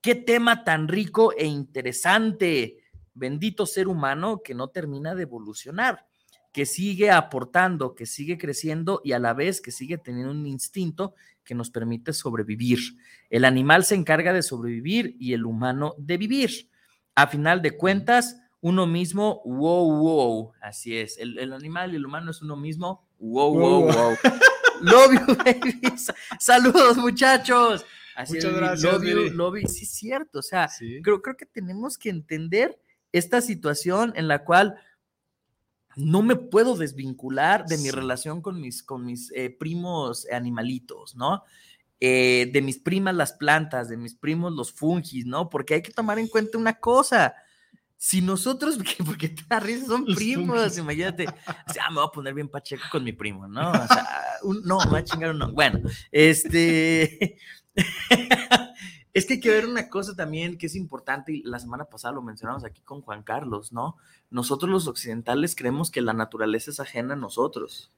[0.00, 2.78] Qué tema tan rico e interesante.
[3.14, 6.04] Bendito ser humano que no termina de evolucionar
[6.56, 11.14] que sigue aportando, que sigue creciendo y a la vez que sigue teniendo un instinto
[11.44, 12.78] que nos permite sobrevivir.
[13.28, 16.70] El animal se encarga de sobrevivir y el humano de vivir.
[17.14, 21.18] A final de cuentas, uno mismo, wow, wow, así es.
[21.18, 23.92] El, el animal y el humano es uno mismo, wow, wow, wow.
[23.92, 24.16] wow.
[24.80, 25.78] love you, baby.
[26.40, 27.84] Saludos, muchachos.
[28.14, 28.92] Así Muchas es, gracias.
[28.94, 29.68] Love you, love you.
[29.68, 30.38] Sí, es cierto.
[30.38, 31.02] O sea, sí.
[31.02, 32.80] creo, creo que tenemos que entender
[33.12, 34.80] esta situación en la cual
[35.96, 41.42] no me puedo desvincular de mi relación con mis, con mis eh, primos animalitos, ¿no?
[41.98, 45.48] Eh, de mis primas las plantas, de mis primos los fungis, ¿no?
[45.48, 47.34] Porque hay que tomar en cuenta una cosa.
[47.96, 52.50] Si nosotros, porque te risa, son primos, imagínate, o sea, me voy a poner bien
[52.50, 53.70] pacheco con mi primo, ¿no?
[53.70, 54.06] O sea,
[54.42, 55.50] un, no, me voy a chingar uno.
[55.50, 55.80] Bueno,
[56.12, 57.38] este,
[59.16, 62.12] es que hay que ver una cosa también que es importante, y la semana pasada
[62.12, 63.96] lo mencionamos aquí con Juan Carlos, ¿no?
[64.28, 67.90] Nosotros los occidentales creemos que la naturaleza es ajena a nosotros.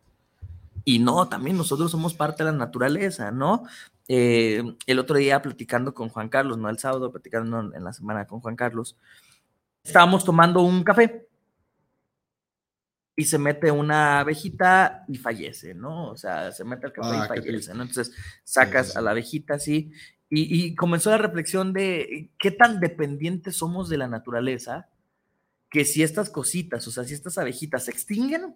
[0.84, 3.64] Y no, también nosotros somos parte de la naturaleza, ¿no?
[4.06, 8.28] Eh, el otro día platicando con Juan Carlos, no el sábado, platicando en la semana
[8.28, 8.96] con Juan Carlos,
[9.82, 11.27] estábamos tomando un café
[13.18, 16.10] y se mete una abejita y fallece, ¿no?
[16.10, 17.82] O sea, se mete el café ah, y fallece, ¿no?
[17.82, 19.90] Entonces sacas a la abejita así
[20.30, 24.88] y, y, comenzó la reflexión de qué tan dependientes somos de la naturaleza
[25.68, 28.54] que si estas cositas, o sea, si estas abejitas se extinguen,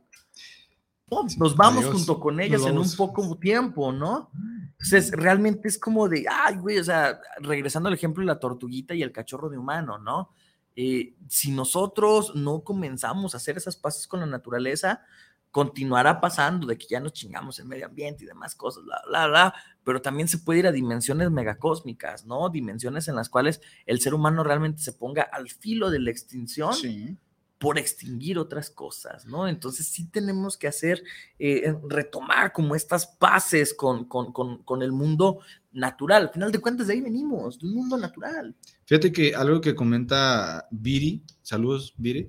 [1.38, 4.30] nos vamos junto con ellas en un poco tiempo, ¿no?
[4.78, 8.94] Entonces, realmente es como de, ay, güey, o sea, regresando al ejemplo de la tortuguita
[8.94, 10.30] y el cachorro de humano, ¿no?
[10.76, 15.02] Eh, si nosotros no comenzamos a hacer esas paces con la naturaleza,
[15.50, 19.26] continuará pasando de que ya nos chingamos el medio ambiente y demás cosas, bla, bla,
[19.26, 19.54] bla,
[19.84, 22.48] pero también se puede ir a dimensiones megacósmicas, ¿no?
[22.48, 26.72] Dimensiones en las cuales el ser humano realmente se ponga al filo de la extinción
[26.72, 27.18] sí.
[27.62, 29.46] Por extinguir otras cosas, ¿no?
[29.46, 31.00] Entonces sí tenemos que hacer,
[31.38, 35.38] eh, retomar como estas paces con, con, con, con, el mundo
[35.70, 36.22] natural.
[36.22, 38.56] Al final de cuentas, de ahí venimos, de un mundo natural.
[38.84, 42.28] Fíjate que algo que comenta Viri, saludos Viri,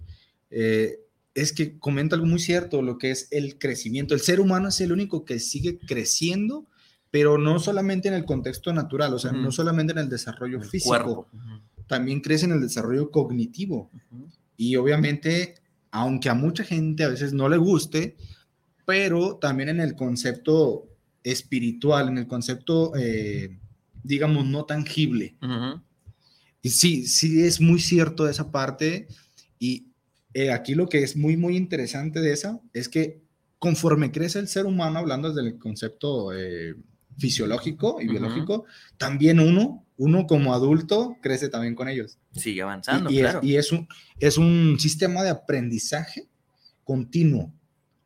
[0.51, 0.99] eh,
[1.33, 4.13] es que comenta algo muy cierto, lo que es el crecimiento.
[4.13, 6.67] El ser humano es el único que sigue creciendo,
[7.09, 9.51] pero no solamente en el contexto natural, o sea, no Ujú.
[9.51, 11.27] solamente en el desarrollo El físico,
[11.87, 13.89] también crece en el desarrollo cognitivo.
[14.57, 15.55] Y obviamente,
[15.91, 18.15] aunque a mucha gente a veces no le guste,
[18.85, 20.87] pero también en el concepto
[21.23, 23.57] espiritual, en el concepto, eh,
[24.03, 25.35] digamos, no tangible.
[26.61, 29.07] Y sí, sí es muy cierto esa parte.
[29.59, 29.87] Y
[30.33, 33.21] eh, aquí lo que es muy, muy interesante de esa es que
[33.59, 36.75] conforme crece el ser humano, hablando desde el concepto eh,
[37.17, 38.65] fisiológico y biológico,
[38.97, 42.17] también uno, uno como adulto, crece también con ellos.
[42.31, 43.39] Sigue avanzando, y, y claro.
[43.39, 43.87] es, y es un,
[44.19, 46.27] es un sistema de aprendizaje
[46.83, 47.53] continuo.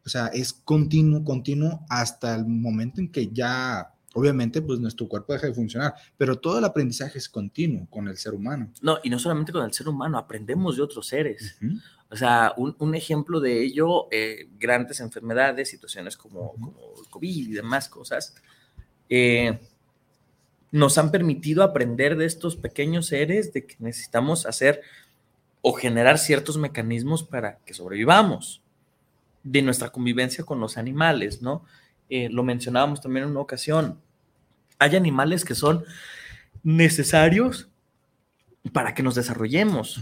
[0.05, 5.33] O sea, es continuo, continuo hasta el momento en que ya, obviamente, pues nuestro cuerpo
[5.33, 5.95] deja de funcionar.
[6.15, 8.71] Pero todo el aprendizaje es continuo con el ser humano.
[8.81, 11.57] No, y no solamente con el ser humano, aprendemos de otros seres.
[11.61, 11.73] Ujú.
[12.09, 17.49] O sea, un, un ejemplo de ello, eh, grandes enfermedades, situaciones como, como el COVID
[17.49, 18.33] y demás cosas,
[19.09, 19.59] eh,
[20.71, 24.81] nos han permitido aprender de estos pequeños seres de que necesitamos hacer
[25.61, 28.61] o generar ciertos mecanismos para que sobrevivamos,
[29.43, 31.63] de nuestra convivencia con los animales, ¿no?
[32.09, 33.99] Eh, lo mencionábamos también en una ocasión.
[34.79, 35.83] Hay animales que son
[36.63, 37.69] necesarios
[38.73, 40.01] para que nos desarrollemos.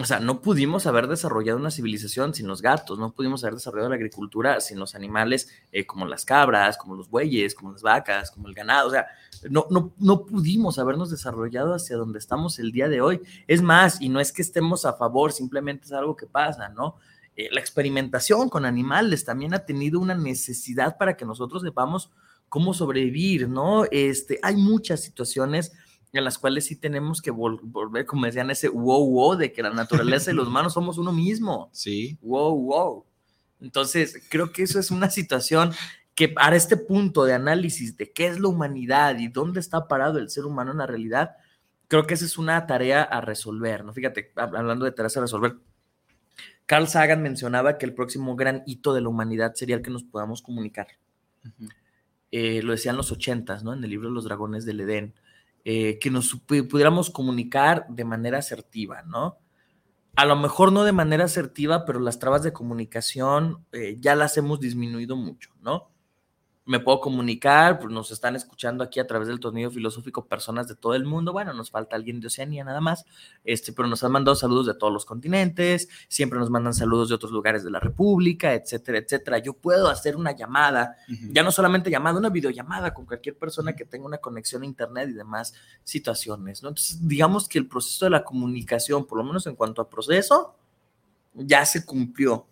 [0.00, 3.90] O sea, no pudimos haber desarrollado una civilización sin los gatos, no pudimos haber desarrollado
[3.90, 8.30] la agricultura sin los animales eh, como las cabras, como los bueyes, como las vacas,
[8.30, 8.88] como el ganado.
[8.88, 9.06] O sea,
[9.50, 13.20] no, no, no pudimos habernos desarrollado hacia donde estamos el día de hoy.
[13.46, 16.96] Es más, y no es que estemos a favor, simplemente es algo que pasa, ¿no?
[17.36, 22.10] Eh, la experimentación con animales también ha tenido una necesidad para que nosotros sepamos
[22.48, 23.84] cómo sobrevivir, ¿no?
[23.90, 25.72] Este, hay muchas situaciones
[26.12, 29.62] en las cuales sí tenemos que vol- volver, como decían, ese wow, wow, de que
[29.62, 31.68] la naturaleza y los humanos somos uno mismo.
[31.72, 32.18] Sí.
[32.22, 33.04] Wow, wow.
[33.60, 35.72] Entonces, creo que eso es una situación
[36.14, 40.18] que para este punto de análisis de qué es la humanidad y dónde está parado
[40.18, 41.36] el ser humano en la realidad,
[41.88, 43.92] creo que esa es una tarea a resolver, ¿no?
[43.92, 45.56] Fíjate, hab- hablando de tareas a resolver,
[46.66, 50.04] Carl Sagan mencionaba que el próximo gran hito de la humanidad sería el que nos
[50.04, 50.86] podamos comunicar
[52.30, 53.72] eh, lo decían los ochentas, ¿no?
[53.72, 55.14] En el libro Los Dragones del Edén,
[55.64, 59.38] eh, que nos pudiéramos comunicar de manera asertiva, ¿no?
[60.16, 64.36] A lo mejor no de manera asertiva, pero las trabas de comunicación eh, ya las
[64.36, 65.90] hemos disminuido mucho, ¿no?
[66.66, 70.76] Me puedo comunicar, pues nos están escuchando aquí a través del tornillo filosófico personas de
[70.76, 71.32] todo el mundo.
[71.32, 73.06] Bueno, nos falta alguien de Oceanía nada más,
[73.44, 77.14] este, pero nos han mandado saludos de todos los continentes, siempre nos mandan saludos de
[77.14, 79.38] otros lugares de la República, etcétera, etcétera.
[79.38, 80.96] Yo puedo hacer una llamada
[81.32, 85.08] ya no solamente llamada, una videollamada con cualquier persona que tenga una conexión a internet
[85.10, 86.68] y demás situaciones, ¿no?
[86.68, 90.54] Entonces, digamos que el proceso de la comunicación, por lo menos en cuanto a proceso,
[91.34, 92.46] ya se cumplió.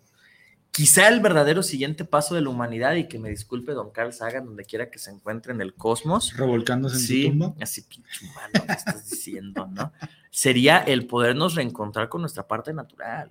[0.79, 4.45] Quizá el verdadero siguiente paso de la humanidad, y que me disculpe don Carl Sagan,
[4.45, 7.53] donde quiera que se encuentre en el cosmos, Revolcándose en sí, su tumba.
[7.59, 9.91] así pinche humano que estás diciendo, ¿no?
[10.31, 13.29] Sería el podernos reencontrar con nuestra parte natural,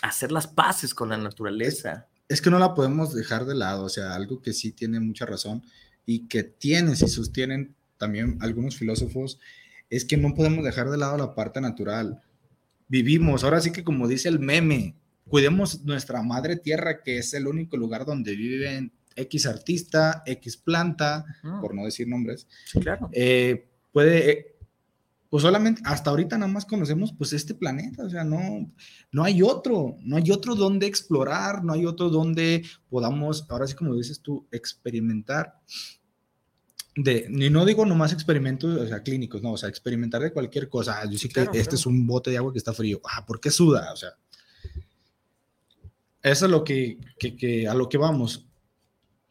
[0.00, 2.06] hacer las paces con la naturaleza.
[2.26, 5.26] Es que no la podemos dejar de lado, o sea, algo que sí tiene mucha
[5.26, 5.62] razón
[6.06, 9.38] y que tienen, y sostienen también algunos filósofos,
[9.90, 12.22] es que no podemos dejar de lado la parte natural.
[12.88, 14.94] Vivimos, ahora sí que como dice el meme,
[15.28, 21.24] cuidemos nuestra madre tierra, que es el único lugar donde viven X artista, X planta,
[21.60, 23.08] por no decir nombres, sí, claro.
[23.12, 24.56] eh, puede, eh,
[25.30, 28.70] pues solamente hasta ahorita nada más conocemos pues este planeta, o sea, no,
[29.10, 33.74] no hay otro, no hay otro donde explorar, no hay otro donde podamos, ahora sí
[33.74, 35.60] como dices tú, experimentar.
[36.94, 40.70] De, ni no digo nomás experimentos, o sea, clínicos, no, o sea, experimentar de cualquier
[40.70, 41.00] cosa.
[41.02, 41.76] Ah, Yo sé que claro, este claro.
[41.76, 43.02] es un bote de agua que está frío.
[43.04, 43.92] Ah, ¿por qué suda?
[43.92, 44.10] O sea,
[46.32, 48.46] eso es lo que, que, que a lo que vamos.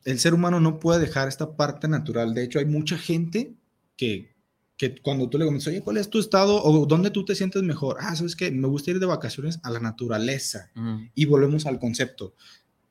[0.06, 2.34] El ser humano no puede dejar esta parte natural.
[2.34, 3.54] De hecho, hay mucha gente
[3.98, 4.34] que,
[4.78, 7.64] que cuando tú le comentas, oye, ¿cuál es tu estado o dónde tú te sientes
[7.64, 7.98] mejor?
[8.00, 10.72] Ah, sabes que me gusta ir de vacaciones a la naturaleza.
[10.76, 11.10] Ujú.
[11.14, 12.34] Y volvemos al concepto.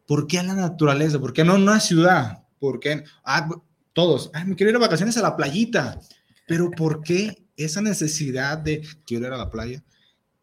[0.06, 1.18] ¿Por qué a la naturaleza?
[1.18, 2.44] ¿Por qué no a una ciudad?
[2.58, 3.04] ¿Por qué?
[3.24, 3.48] Ah,
[3.94, 5.98] todos, me quiero ir de vacaciones a la playita.
[6.46, 9.82] Pero ¿por qué esa necesidad de quiero ir a la playa?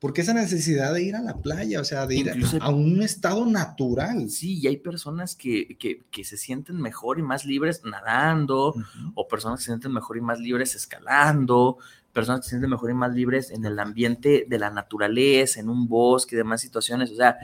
[0.02, 1.80] ¿Por qué esa necesidad de ir a la playa?
[1.80, 4.30] O sea, de ir a- Incluso- a un estado natural.
[4.32, 8.74] Sí, y hay personas que, que, que se sienten mejor y más libres nadando,
[9.14, 11.78] o personas que se sienten mejor y más libres escalando,
[12.14, 15.70] personas que se sienten mejor y más libres en el ambiente de la naturaleza, en
[15.70, 17.12] un bosque y demás situaciones.
[17.12, 17.38] O sea,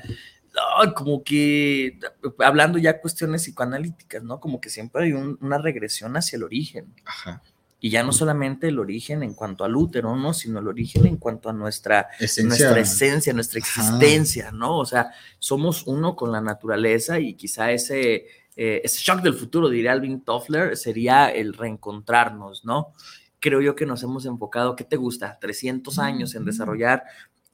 [0.95, 1.99] como que
[2.39, 4.39] hablando ya cuestiones psicoanalíticas, ¿no?
[4.39, 6.91] Como que siempre hay un- una regresión hacia el origen.
[7.05, 7.43] Ajá.
[7.80, 10.34] Y ya no solamente el origen en cuanto al útero, ¿no?
[10.34, 12.43] Sino el origen en cuanto a nuestra Esencia.
[12.45, 14.80] nuestra esencia, nuestra existencia, ¿no?
[14.80, 18.25] O sea, somos uno con la naturaleza y quizá ese,
[18.55, 22.93] eh, ese shock del futuro, diría Alvin Toffler, sería el reencontrarnos, ¿no?
[23.39, 25.38] Creo yo que nos hemos enfocado, ¿qué te gusta?
[25.39, 27.03] 300 años en desarrollar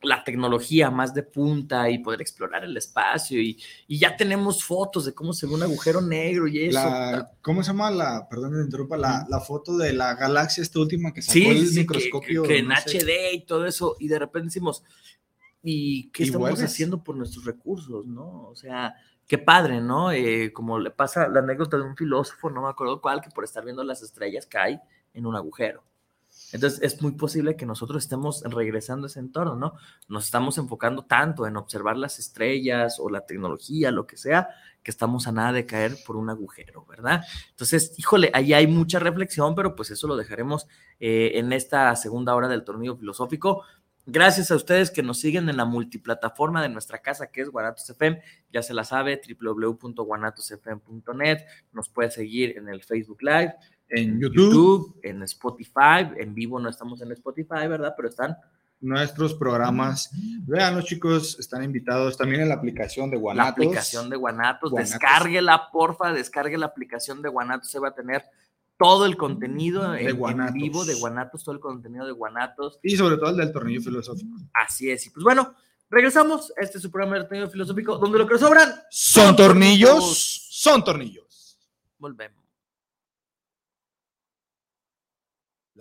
[0.03, 5.05] la tecnología más de punta y poder explorar el espacio y, y ya tenemos fotos
[5.05, 6.79] de cómo se ve un agujero negro y eso.
[6.79, 10.79] La, ¿Cómo se llama la, perdón me interrumpa, la, la foto de la galaxia esta
[10.79, 12.43] última que sacó Sí, el sí, microscopio?
[12.43, 12.99] que, que en no sé.
[12.99, 14.83] HD y todo eso, y de repente decimos,
[15.61, 18.47] ¿y qué estamos haciendo por nuestros recursos, no?
[18.47, 18.95] O sea,
[19.27, 20.11] qué padre, ¿no?
[20.11, 23.43] Eh, como le pasa la anécdota de un filósofo, no me acuerdo cuál, que por
[23.45, 24.81] estar viendo las estrellas cae
[25.13, 25.83] en un agujero.
[26.53, 29.73] Entonces es muy posible que nosotros estemos regresando a ese entorno, ¿no?
[30.07, 34.49] Nos estamos enfocando tanto en observar las estrellas o la tecnología, lo que sea,
[34.83, 37.23] que estamos a nada de caer por un agujero, ¿verdad?
[37.49, 40.67] Entonces, híjole, ahí hay mucha reflexión, pero pues eso lo dejaremos
[40.99, 43.63] eh, en esta segunda hora del tornillo filosófico.
[44.05, 47.89] Gracias a ustedes que nos siguen en la multiplataforma de nuestra casa, que es Guanatos
[47.89, 48.21] FM.
[48.51, 51.45] Ya se la sabe, www.guanatosfm.net.
[51.71, 53.55] Nos puede seguir en el Facebook Live,
[53.95, 56.09] En YouTube, YouTube, en Spotify.
[56.17, 57.93] En vivo no estamos en Spotify, ¿verdad?
[57.95, 58.35] Pero están
[58.83, 60.11] nuestros programas.
[60.45, 63.51] Vean, chicos, están invitados también en la aplicación de la Guanatos.
[63.51, 64.71] aplicación de Guanatos.
[64.71, 64.91] Guanatos.
[64.91, 67.69] Descárguela, porfa, descargue la aplicación de Guanatos.
[67.69, 68.23] Se va a tener
[68.77, 72.79] todo el contenido De en, vivo de Guanatos, todo el contenido de Guanatos.
[72.83, 74.37] Y sobre todo el del tornillo filosófico.
[74.53, 75.07] Así es.
[75.07, 75.53] Y pues bueno,
[75.89, 76.51] regresamos.
[76.57, 80.47] Este es su programa de tornillo filosófico, donde lo que nos sobran ¿Son tornillos?
[80.49, 81.57] Son tornillos.
[81.97, 82.42] Volvemos.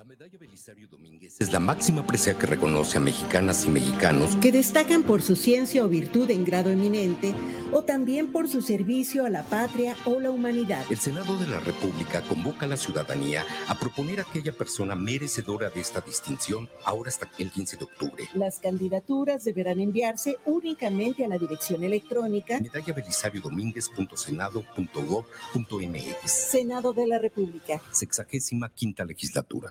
[0.03, 4.51] La medalla Belisario Domínguez es la máxima presea que reconoce a mexicanas y mexicanos que
[4.51, 7.33] destacan por su ciencia o virtud en grado eminente
[7.71, 10.85] o también por su servicio a la patria o la humanidad.
[10.91, 15.71] El Senado de la República convoca a la ciudadanía a proponer a aquella persona merecedora
[15.71, 18.29] de esta distinción ahora hasta el 15 de octubre.
[18.35, 26.29] Las candidaturas deberán enviarse únicamente a la dirección electrónica Medalla Belisario Domínguez.senado.gov.mx.
[26.29, 27.81] Senado de la República.
[27.93, 29.71] Sexagésima quinta legislatura.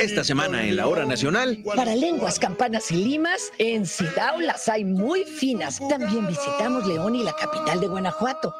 [0.00, 1.62] Esta semana en la hora nacional.
[1.76, 5.78] Para lenguas, campanas y limas, en Sidao las hay muy finas.
[5.88, 8.52] También visitamos León y la capital de Guanajuato.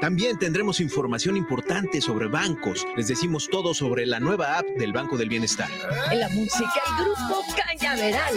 [0.00, 2.86] También tendremos información importante sobre bancos.
[2.96, 5.70] Les decimos todo sobre la nueva app del Banco del Bienestar.
[6.10, 8.34] En la música, el grupo Cañaveral.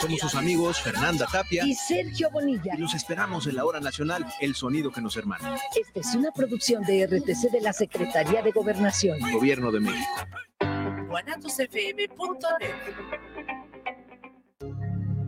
[0.00, 2.74] Somos sus amigos Fernanda Tapia Y Sergio Bonilla.
[2.76, 5.56] y los esperamos en la hora nacional, el sonido que nos hermana.
[5.80, 9.20] Esta es una producción de RTC de la Secretaría de Gobernación.
[9.32, 10.26] Gobierno de México.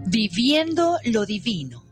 [0.07, 1.84] Viviendo lo Divino,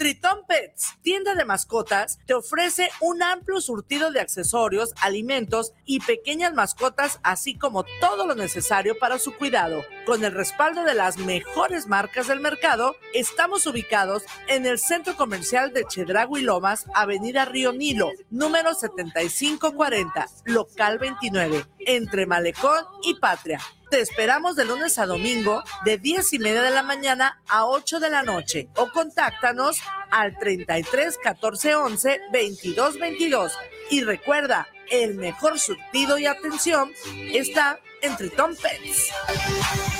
[0.00, 6.54] Triton Pets, tienda de mascotas, te ofrece un amplio surtido de accesorios, alimentos y pequeñas
[6.54, 9.82] mascotas, así como todo lo necesario para su cuidado.
[10.10, 15.72] Con el respaldo de las mejores marcas del mercado, estamos ubicados en el centro comercial
[15.72, 23.60] de Chedragui Lomas, Avenida Río Nilo, número 7540, local 29, entre Malecón y Patria.
[23.88, 28.00] Te esperamos de lunes a domingo de 10 y media de la mañana a 8
[28.00, 29.78] de la noche o contáctanos
[30.10, 33.52] al 33 14 11 22 22.
[33.90, 36.90] Y recuerda, el mejor surtido y atención
[37.32, 39.99] está en Triton Pets.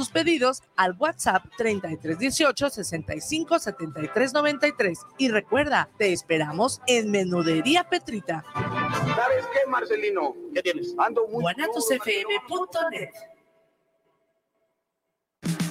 [0.00, 8.42] tus pedidos al WhatsApp 3318 65 73 93 y recuerda, te esperamos en Menudería Petrita.
[8.54, 10.34] ¿Sabes qué, Marcelino?
[10.54, 10.94] ¿Qué tienes?
[10.96, 13.10] Ando muy guanatosfm.net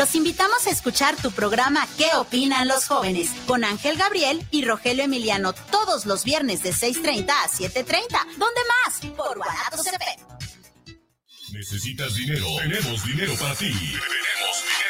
[0.00, 3.28] Los invitamos a escuchar tu programa ¿Qué opinan los jóvenes?
[3.46, 7.84] con Ángel Gabriel y Rogelio Emiliano todos los viernes de 6.30 a 7.30.
[8.38, 9.00] ¿Dónde más?
[9.14, 10.16] Por Guanatos FM.
[11.52, 12.46] ¿Necesitas dinero?
[12.62, 13.66] Tenemos dinero para ti.
[13.68, 14.00] Tenemos
[14.64, 14.89] dinero.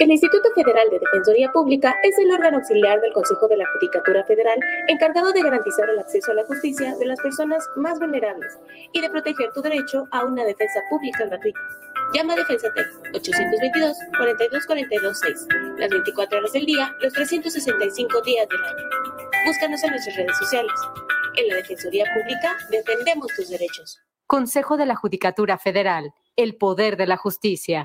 [0.00, 4.24] El Instituto Federal de Defensoría Pública es el órgano auxiliar del Consejo de la Judicatura
[4.24, 8.58] Federal encargado de garantizar el acceso a la justicia de las personas más vulnerables
[8.94, 11.60] y de proteger tu derecho a una defensa pública gratuita.
[12.14, 15.46] Llama a Defensa Tech 822 42 42 6
[15.76, 18.88] las 24 horas del día, los 365 días del año.
[19.44, 20.72] Búscanos en nuestras redes sociales.
[21.36, 24.00] En la Defensoría Pública defendemos tus derechos.
[24.26, 27.84] Consejo de la Judicatura Federal, el poder de la justicia.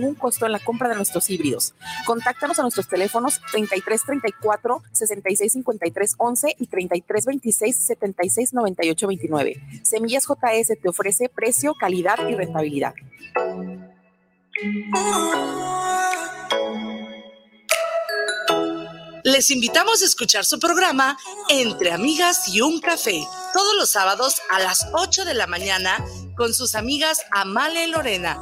[0.01, 1.73] ningún costo en la compra de nuestros híbridos.
[2.05, 9.81] Contáctanos a nuestros teléfonos 3334 6653 11 y 3326 76 98 29.
[9.83, 12.93] Semillas JS te ofrece precio, calidad y rentabilidad.
[19.23, 21.15] Les invitamos a escuchar su programa
[21.47, 23.23] Entre Amigas y un Café,
[23.53, 26.03] todos los sábados a las 8 de la mañana
[26.35, 28.41] con sus amigas Amale y Lorena,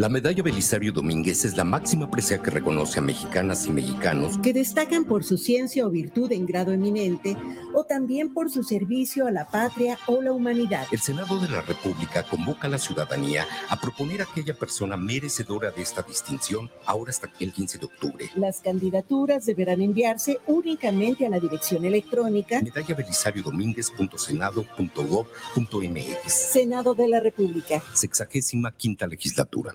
[0.00, 4.52] La medalla Belisario Domínguez es la máxima presea que reconoce a mexicanas y mexicanos que
[4.52, 7.36] destacan por su ciencia o virtud en grado eminente
[7.74, 10.86] o también por su servicio a la patria o la humanidad.
[10.92, 15.72] El Senado de la República convoca a la ciudadanía a proponer a aquella persona merecedora
[15.72, 18.30] de esta distinción ahora hasta el 15 de octubre.
[18.36, 26.32] Las candidaturas deberán enviarse únicamente a la dirección electrónica medalla Belisario Domínguez.senado.gov.mx.
[26.32, 27.82] Senado de la República.
[27.94, 29.74] Sexagésima quinta legislatura.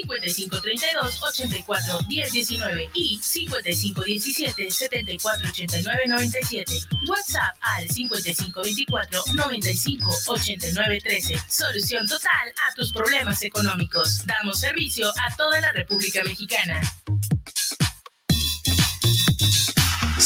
[0.09, 6.79] 84 1019 y 5517 74 89 97.
[7.07, 11.35] WhatsApp al 5524 95 89 13.
[11.47, 14.25] Solución total a tus problemas económicos.
[14.25, 16.81] Damos servicio a toda la República Mexicana.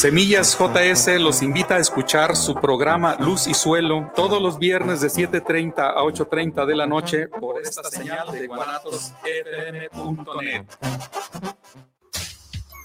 [0.05, 5.07] Semillas JS los invita a escuchar su programa Luz y Suelo todos los viernes de
[5.07, 10.65] 7.30 a 8.30 de la noche por esta señal de guanatosfm.net.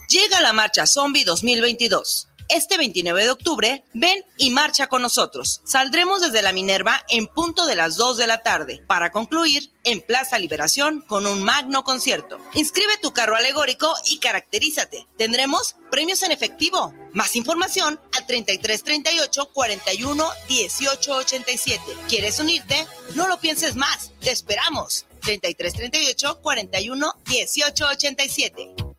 [0.08, 5.60] Llega la marcha Zombie 2022 este 29 de octubre, ven y marcha con nosotros.
[5.64, 10.00] Saldremos desde la Minerva en punto de las 2 de la tarde para concluir en
[10.00, 12.38] Plaza Liberación con un magno concierto.
[12.54, 15.06] Inscribe tu carro alegórico y caracterízate.
[15.16, 16.92] Tendremos premios en efectivo.
[17.12, 21.82] Más información al 33 38 41 18 87.
[22.08, 22.86] ¿Quieres unirte?
[23.14, 24.12] No lo pienses más.
[24.20, 25.06] Te esperamos.
[25.22, 28.89] 33 38 41 18 87.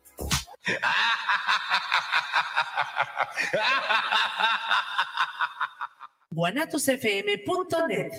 [6.30, 8.12] guanatosfm.net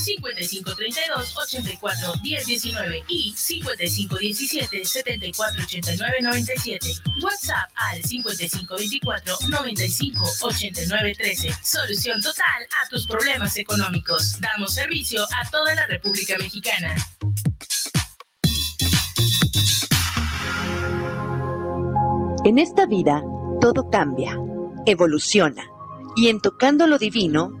[0.01, 6.87] 5532 84 1019 y 5517 74 89 97.
[7.21, 11.53] WhatsApp al 5524 95 89 13.
[11.63, 14.39] Solución total a tus problemas económicos.
[14.39, 16.95] Damos servicio a toda la República Mexicana.
[22.43, 23.21] En esta vida,
[23.61, 24.35] todo cambia,
[24.87, 25.63] evoluciona,
[26.15, 27.60] y en Tocando lo Divino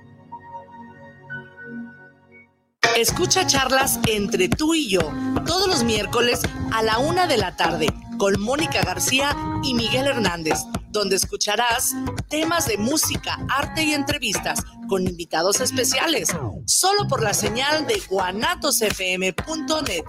[2.95, 4.99] Escucha charlas entre tú y yo
[5.45, 7.87] todos los miércoles a la una de la tarde
[8.17, 11.93] con Mónica García y Miguel Hernández, donde escucharás
[12.29, 16.35] temas de música, arte y entrevistas con invitados especiales,
[16.65, 20.03] solo por la señal de guanatosfm.net.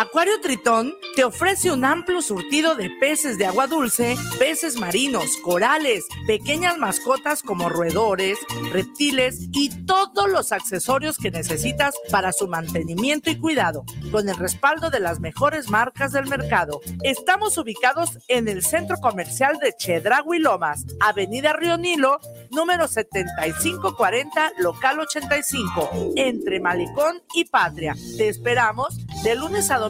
[0.00, 6.06] Acuario Tritón te ofrece un amplio surtido de peces de agua dulce, peces marinos, corales,
[6.26, 8.38] pequeñas mascotas como roedores,
[8.72, 14.88] reptiles y todos los accesorios que necesitas para su mantenimiento y cuidado, con el respaldo
[14.88, 16.80] de las mejores marcas del mercado.
[17.02, 22.20] Estamos ubicados en el centro comercial de Chedragui Lomas, Avenida Río Nilo,
[22.50, 27.94] número 7540, local 85, entre Malicón y Patria.
[28.16, 29.89] Te esperamos de lunes a domingo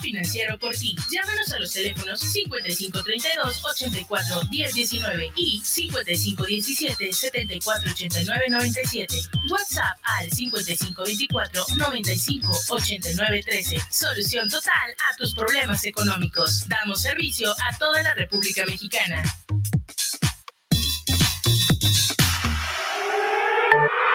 [0.00, 0.94] Financiero por ti.
[1.10, 9.16] Llámanos a los teléfonos 5532 84 1019 y 5517 7489 97.
[9.50, 13.82] WhatsApp al 5524 95 89 13.
[13.90, 16.68] Solución total a tus problemas económicos.
[16.68, 19.22] Damos servicio a toda la República Mexicana.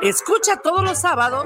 [0.02, 1.46] Escucha todos los sábados.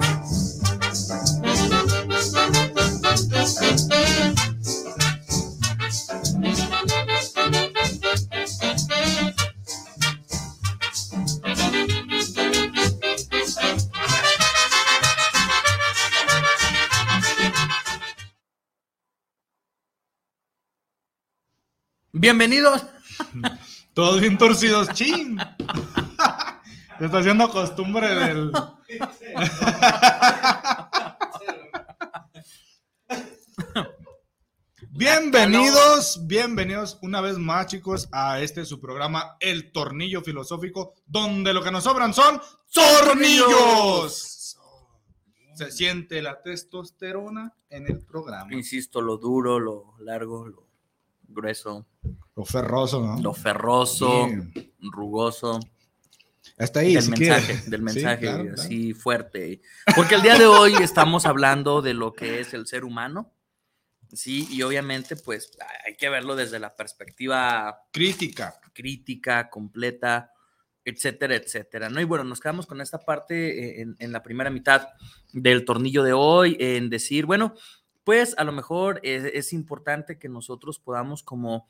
[22.20, 22.84] Bienvenidos.
[23.94, 25.38] Todos bien torcidos, chin.
[26.98, 28.52] Se está haciendo costumbre del.
[34.90, 41.62] Bienvenidos, bienvenidos una vez más, chicos, a este su programa El Tornillo Filosófico, donde lo
[41.62, 42.42] que nos sobran son
[42.74, 44.58] tornillos.
[45.54, 48.52] Se siente la testosterona en el programa.
[48.56, 50.68] Insisto, lo duro, lo largo, lo
[51.28, 51.86] grueso.
[52.36, 53.20] Lo ferroso, ¿no?
[53.22, 54.28] Lo ferroso,
[54.80, 55.60] rugoso.
[56.58, 58.54] Hasta ahí, Del si mensaje, del mensaje claro.
[58.54, 59.62] así fuerte.
[59.96, 63.32] Porque el día de hoy estamos hablando de lo que es el ser humano.
[64.14, 65.52] Sí, y obviamente, pues
[65.86, 70.32] hay que verlo desde la perspectiva crítica, crítica, completa,
[70.86, 71.90] etcétera, etcétera.
[71.90, 72.00] ¿no?
[72.00, 74.88] Y bueno, nos quedamos con esta parte eh, en, en la primera mitad
[75.34, 77.54] del tornillo de hoy, en decir, bueno,
[78.06, 81.68] pues a lo mejor es, es importante que nosotros podamos como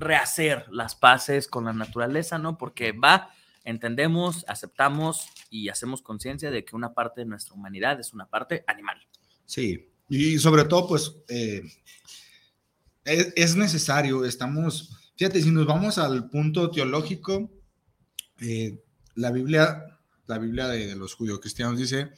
[0.00, 2.58] rehacer las paces con la naturaleza, ¿no?
[2.58, 3.30] Porque va,
[3.64, 8.64] entendemos, aceptamos y hacemos conciencia de que una parte de nuestra humanidad es una parte
[8.66, 8.98] animal.
[9.44, 11.62] Sí, y sobre todo, pues, eh,
[13.04, 17.50] es, es necesario, estamos, fíjate, si nos vamos al punto teológico,
[18.40, 18.78] eh,
[19.14, 22.10] la Biblia, la Biblia de, los judio-cristianos dice,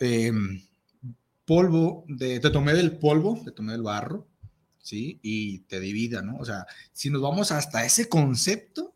[0.00, 0.32] eh,
[1.44, 4.26] polvo, de, te tomé del polvo, te tomé del barro,
[4.86, 5.18] ¿sí?
[5.20, 6.36] Y te divida, ¿no?
[6.36, 8.94] O sea, si nos vamos hasta ese concepto,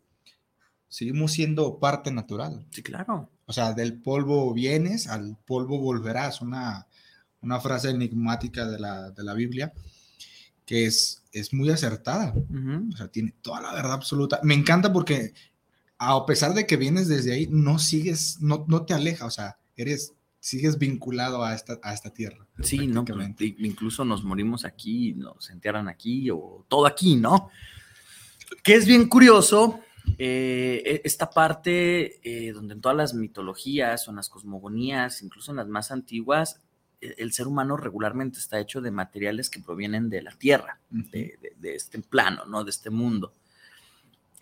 [0.87, 2.65] seguimos siendo parte natural.
[2.71, 3.29] Sí, claro.
[3.45, 6.87] O sea, del polvo vienes, al polvo volverás, una,
[7.41, 9.73] una frase enigmática de la, de la Biblia
[10.65, 12.33] que es, es muy acertada.
[12.93, 14.39] O sea, tiene toda la verdad absoluta.
[14.43, 15.33] Me encanta porque
[15.97, 19.57] a pesar de que vienes desde ahí, no sigues, no, no te aleja, o sea,
[19.75, 22.45] eres, sigues vinculado a esta, a esta tierra.
[22.61, 23.29] Sí, no, pues,
[23.59, 27.49] incluso nos morimos aquí, nos entierran aquí o todo aquí, ¿no?
[28.63, 29.79] Que es bien curioso
[30.17, 35.51] eh, e- esta parte eh, donde en todas las mitologías o en las cosmogonías, incluso
[35.51, 36.59] en las más antiguas,
[36.99, 41.37] e- el ser humano regularmente está hecho de materiales que provienen de la tierra, de,
[41.41, 42.63] de- de este plano, ¿no?
[42.63, 43.31] De este mundo.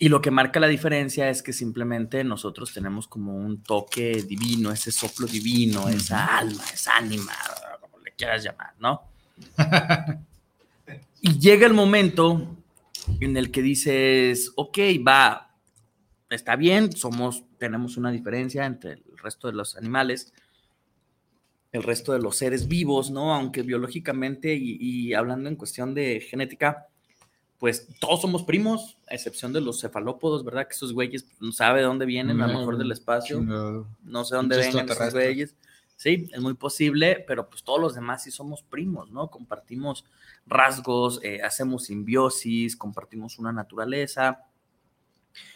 [0.01, 4.71] Y lo que marca la diferencia es que simplemente nosotros tenemos como un toque divino,
[4.71, 7.33] ese soplo divino, esa alma, esa ánima,
[7.81, 9.01] como le quieras llamar, ¿no?
[11.21, 12.55] y llega el momento
[13.19, 15.53] en el que dices, ok, va,
[16.29, 20.33] está bien, somos, tenemos una diferencia entre el resto de los animales,
[21.73, 23.33] el resto de los seres vivos, ¿no?
[23.33, 26.87] Aunque biológicamente y, y hablando en cuestión de genética,
[27.59, 30.65] pues todos somos primos, a excepción de los cefalópodos, ¿verdad?
[30.65, 33.87] Que esos güeyes pues, no sabe de dónde vienen, a lo mejor del espacio, Chingado.
[34.03, 35.55] no sé dónde vengan esos güeyes.
[35.97, 39.29] Sí, es muy posible, pero pues todos los demás sí somos primos, ¿no?
[39.29, 40.05] Compartimos
[40.47, 44.45] rasgos, eh, hacemos simbiosis, compartimos una naturaleza.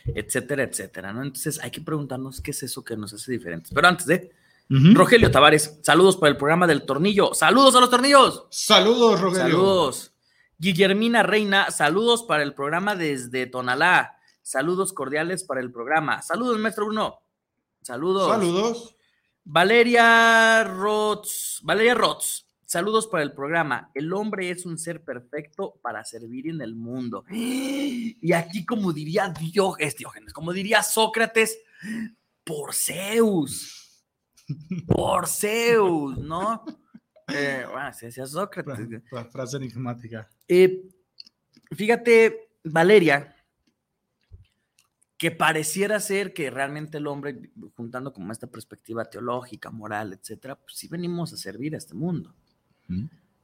[0.05, 1.23] etcétera, etcétera, ¿no?
[1.23, 3.71] Entonces hay que preguntarnos qué es eso que nos hace diferentes.
[3.73, 4.31] Pero antes de,
[4.69, 7.33] Rogelio Tavares, saludos para el programa del tornillo.
[7.33, 8.47] Saludos a los tornillos.
[8.49, 9.43] Saludos, Rogelio.
[9.43, 10.12] Saludos.
[10.63, 14.17] Guillermina Reina, saludos para el programa desde Tonalá.
[14.41, 16.21] Saludos cordiales para el programa.
[16.21, 17.19] Saludos, maestro Bruno.
[17.81, 18.29] Saludos.
[18.29, 18.95] Saludos.
[19.43, 23.91] Valeria Rots, Valeria Rots, saludos para el programa.
[23.93, 27.25] El hombre es un ser perfecto para servir en el mundo.
[27.29, 31.59] Y aquí, como diría Diógenes, Diógenes como diría Sócrates,
[32.45, 34.05] por Zeus.
[34.87, 36.63] Por Zeus, ¿no?
[37.29, 39.01] Eh, bueno, decía Sócrates.
[39.09, 40.29] La frase enigmática.
[40.47, 40.89] Eh,
[41.71, 43.35] fíjate, Valeria,
[45.23, 50.75] que pareciera ser que realmente el hombre, juntando como esta perspectiva teológica, moral, etcétera, pues
[50.75, 52.35] sí venimos a servir a este mundo.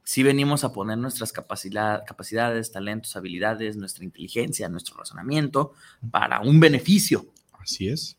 [0.04, 5.72] Sí venimos a poner nuestras capacidades, talentos, habilidades, nuestra inteligencia, nuestro razonamiento
[6.10, 7.26] para un beneficio.
[7.58, 8.18] Así es.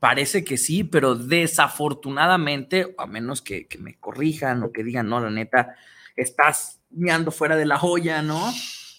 [0.00, 5.18] Parece que sí, pero desafortunadamente, a menos que, que me corrijan o que digan, no,
[5.18, 5.76] la neta,
[6.14, 8.52] estás mirando fuera de la joya, ¿no?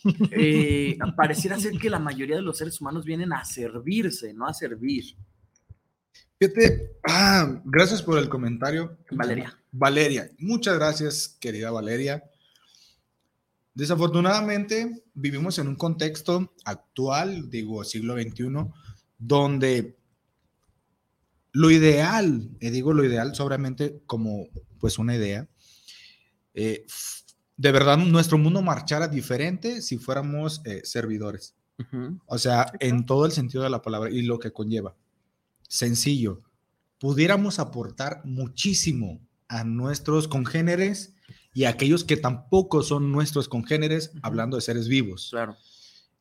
[0.32, 4.54] Eh, pareciera ser que la mayoría de los seres humanos vienen a servirse, no a
[4.54, 5.04] servir.
[6.40, 8.98] Fíjate, ah, gracias por el comentario.
[9.12, 9.60] Valeria.
[9.74, 12.24] Valeria, muchas gracias, querida Valeria.
[13.74, 18.72] Desafortunadamente, vivimos en un contexto actual, digo, siglo XXI,
[19.18, 19.98] donde
[21.52, 24.48] lo ideal, y digo lo ideal solamente como
[24.80, 25.48] pues una idea,
[26.54, 26.86] eh,
[27.60, 31.55] de verdad nuestro mundo marchara diferente si fuéramos eh, servidores.
[32.26, 34.95] O sea, en todo el sentido de la palabra y lo que conlleva.
[35.68, 36.41] Sencillo,
[36.99, 41.16] pudiéramos aportar muchísimo a nuestros congéneres
[41.53, 45.30] y a aquellos que tampoco son nuestros congéneres, hablando de seres vivos.
[45.32, 45.57] Claro.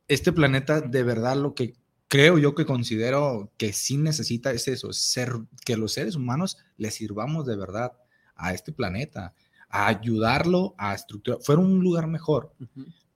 [0.09, 1.77] Este planeta, de verdad, lo que
[2.09, 5.33] creo yo que considero que sí necesita es eso, ser,
[5.65, 7.93] que los seres humanos le sirvamos de verdad
[8.35, 9.35] a este planeta
[9.69, 12.53] a ayudarlo a estructurar, fuera un lugar mejor.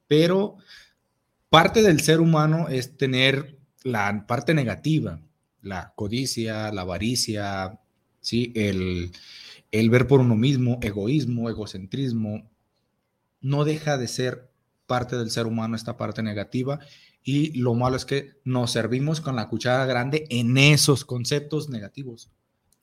[0.07, 0.57] Pero
[1.49, 5.21] parte del ser humano es tener la parte negativa,
[5.63, 7.79] la codicia, la avaricia,
[8.21, 8.53] ¿sí?
[8.55, 9.13] el,
[9.71, 12.51] el ver por uno mismo, egoísmo, egocentrismo,
[13.41, 14.51] no deja de ser
[14.87, 16.79] parte del ser humano esta parte negativa
[17.25, 22.31] y lo malo es que nos servimos con la cuchara grande en esos conceptos negativos.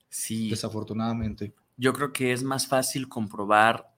[0.10, 0.50] Sí.
[0.50, 3.96] Desafortunadamente yo creo que es más fácil comprobar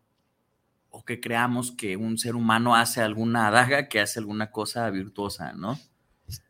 [0.91, 5.53] o que creamos que un ser humano hace alguna daga que hace alguna cosa virtuosa,
[5.53, 5.79] ¿no?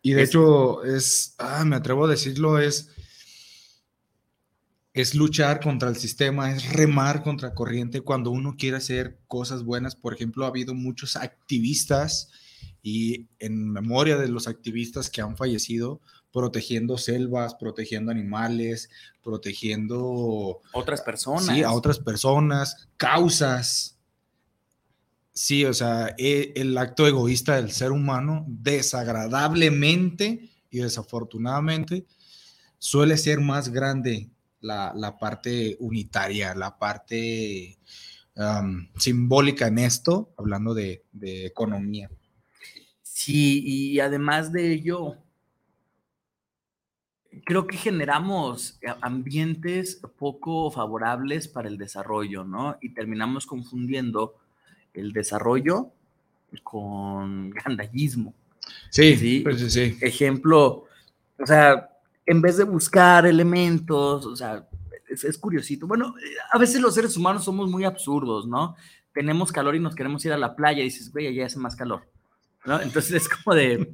[0.01, 2.89] Y de hecho es, ah, me atrevo a decirlo, es,
[4.93, 9.95] es luchar contra el sistema, es remar contra corriente cuando uno quiere hacer cosas buenas.
[9.95, 12.29] Por ejemplo, ha habido muchos activistas
[12.83, 16.01] y en memoria de los activistas que han fallecido,
[16.31, 18.89] protegiendo selvas, protegiendo animales,
[19.23, 20.61] protegiendo...
[20.73, 21.45] Otras personas.
[21.45, 23.97] Sí, a otras personas, causas.
[25.33, 32.05] Sí, o sea, e, el acto egoísta del ser humano, desagradablemente y desafortunadamente,
[32.77, 34.29] suele ser más grande
[34.61, 37.77] la, parte unitaria, la parte
[38.97, 42.09] simbólica en esto, hablando de, de economía.
[43.01, 45.17] Sí, y además de ello,
[47.45, 52.77] creo que generamos eh, ambientes poco favorables para el desarrollo, ¿no?
[52.81, 54.35] Y terminamos confundiendo
[54.93, 55.91] el desarrollo
[56.63, 58.33] con gandallismo.
[58.89, 59.97] Sí, sí, pues sí.
[60.01, 60.85] Ejemplo,
[61.39, 61.89] o sea,
[62.25, 64.67] en vez de buscar elementos, o sea,
[65.09, 65.87] es, curiosito.
[65.87, 66.15] Bueno,
[66.51, 68.75] a veces los seres humanos somos muy absurdos, ¿no?
[69.13, 71.75] Tenemos calor y nos queremos ir a la playa y dices, güey, allá hace más
[71.75, 72.07] calor,
[72.65, 72.81] ¿no?
[72.81, 73.93] Entonces es como de,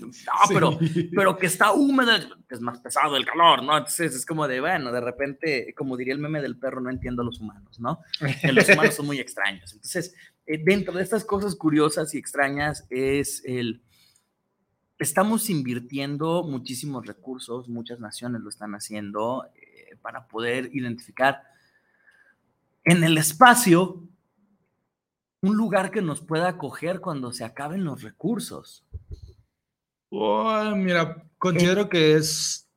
[0.00, 0.10] no,
[0.48, 0.78] pero,
[1.14, 2.12] pero que está húmedo,
[2.48, 3.76] es más pesado el calor, ¿no?
[3.76, 7.22] Entonces es como de, bueno, de repente, como diría el meme del perro, no entiendo
[7.22, 8.00] a los humanos, ¿no?
[8.52, 9.72] los humanos son muy extraños.
[9.72, 10.14] Entonces,
[10.46, 13.82] eh, dentro de estas cosas curiosas y extrañas es el,
[14.98, 21.42] estamos invirtiendo muchísimos recursos, muchas naciones lo están haciendo eh, para poder identificar
[22.84, 24.08] en el espacio
[25.40, 28.84] un lugar que nos pueda acoger cuando se acaben los recursos
[30.10, 32.68] mira, considero que es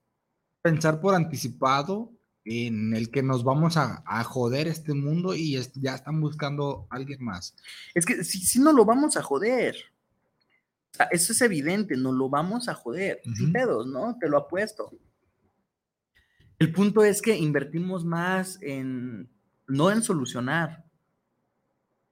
[0.61, 2.11] pensar por anticipado
[2.43, 7.23] en el que nos vamos a, joder este mundo y ya están buscando a alguien
[7.23, 7.55] más.
[7.93, 9.75] Es que si, no lo vamos a joder.
[11.11, 13.21] eso es evidente, no lo vamos a joder.
[13.35, 14.17] Sin pedos, ¿no?
[14.19, 14.91] Te lo apuesto.
[16.57, 19.29] El punto es que invertimos más en,
[19.67, 20.85] no en solucionar,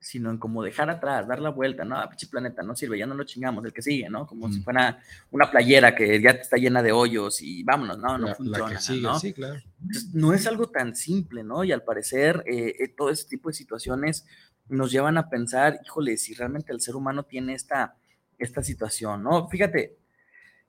[0.02, 3.16] sino en como dejar atrás, dar la vuelta, no, pinche planeta no sirve, ya no
[3.16, 4.26] lo chingamos, el que sigue, ¿no?
[4.26, 5.00] Como si fuera
[5.32, 8.70] una playera que ya está llena de hoyos y vámonos, no, no La- la funciona,
[8.76, 9.20] que sigue, ¿no?
[9.20, 9.60] sí, claro.
[9.82, 11.64] Entonces, no es algo tan simple, ¿no?
[11.66, 14.26] Y al parecer, eh, eh, todo ese tipo de situaciones
[14.70, 17.96] nos llevan a pensar, híjole, si realmente el ser humano tiene esta,
[18.38, 19.50] esta situación, ¿no?
[19.50, 19.98] Fíjate,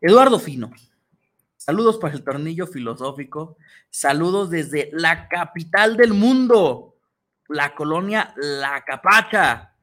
[0.01, 0.72] Eduardo Fino,
[1.57, 3.57] saludos para el tornillo filosófico,
[3.91, 6.97] saludos desde la capital del mundo,
[7.51, 9.75] la colonia La Capacha.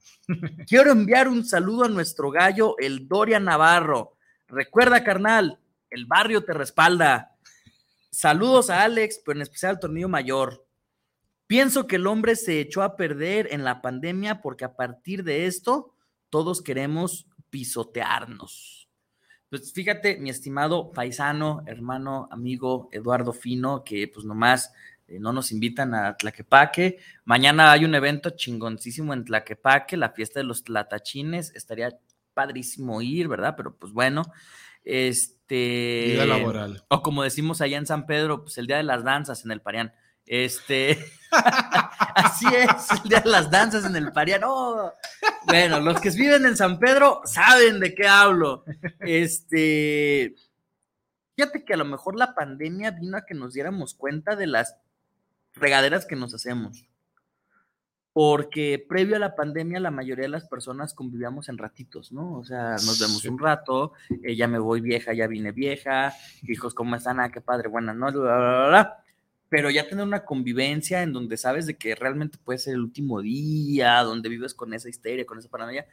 [0.67, 4.15] Quiero enviar un saludo a nuestro gallo, el Doria Navarro.
[4.47, 5.59] Recuerda, carnal,
[5.89, 7.35] el barrio te respalda.
[8.09, 10.65] Saludos a Alex, pero en especial al tornillo mayor.
[11.45, 15.45] Pienso que el hombre se echó a perder en la pandemia porque a partir de
[15.45, 15.93] esto
[16.29, 18.89] todos queremos pisotearnos.
[19.49, 24.73] Pues fíjate, mi estimado paisano, hermano, amigo Eduardo Fino, que pues nomás
[25.07, 26.99] no nos invitan a Tlaquepaque.
[27.25, 31.53] Mañana hay un evento chingoncísimo en Tlaquepaque, la fiesta de los tlatachines.
[31.55, 31.97] Estaría
[32.33, 33.55] padrísimo ir, ¿verdad?
[33.55, 34.23] Pero pues bueno,
[34.83, 36.11] este...
[36.11, 36.83] Vida laboral.
[36.89, 39.61] O como decimos allá en San Pedro, pues el día de las danzas en el
[39.61, 39.93] Parián.
[40.25, 40.97] Este...
[42.15, 44.41] Así es, el día de las danzas en el Parián.
[44.43, 44.93] ¡Oh!
[45.45, 48.65] Bueno, los que viven en San Pedro saben de qué hablo.
[48.99, 50.35] Este...
[51.35, 54.75] Fíjate que a lo mejor la pandemia vino a que nos diéramos cuenta de las
[55.59, 56.85] regaderas que nos hacemos.
[58.13, 62.39] Porque previo a la pandemia la mayoría de las personas convivíamos en ratitos, ¿no?
[62.39, 63.27] O sea, nos vemos Sí.
[63.27, 63.93] un rato,
[64.23, 66.13] eh, ya me voy vieja, ya vine vieja,
[66.47, 67.19] hijos, ¿cómo están?
[67.19, 69.03] Ah, qué padre, buenas noches, bla, bla, bla, bla.
[69.49, 73.21] Pero ya tener una convivencia en donde sabes de que realmente puede ser el último
[73.21, 75.85] día, donde vives con esa histeria, con esa paranoia,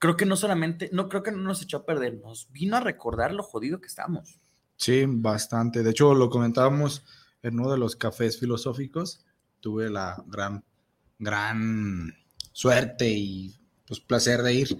[0.00, 2.80] creo que no solamente, no creo que no nos echó a perder, nos vino a
[2.80, 4.40] recordar lo jodido que estamos.
[4.76, 5.84] Sí, bastante.
[5.84, 7.04] De hecho, lo comentábamos
[7.42, 9.24] en uno de los cafés filosóficos.
[9.60, 10.64] Tuve la gran,
[11.18, 12.14] gran
[12.52, 14.78] suerte y pues placer de ir.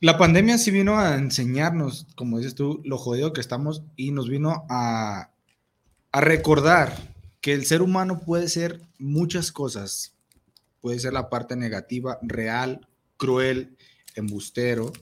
[0.00, 4.28] La pandemia sí vino a enseñarnos, como dices tú, lo jodido que estamos y nos
[4.28, 5.30] vino a,
[6.12, 10.14] a recordar que el ser humano puede ser muchas cosas.
[10.80, 13.76] Puede ser la parte negativa, real, cruel,
[14.14, 14.92] embustero,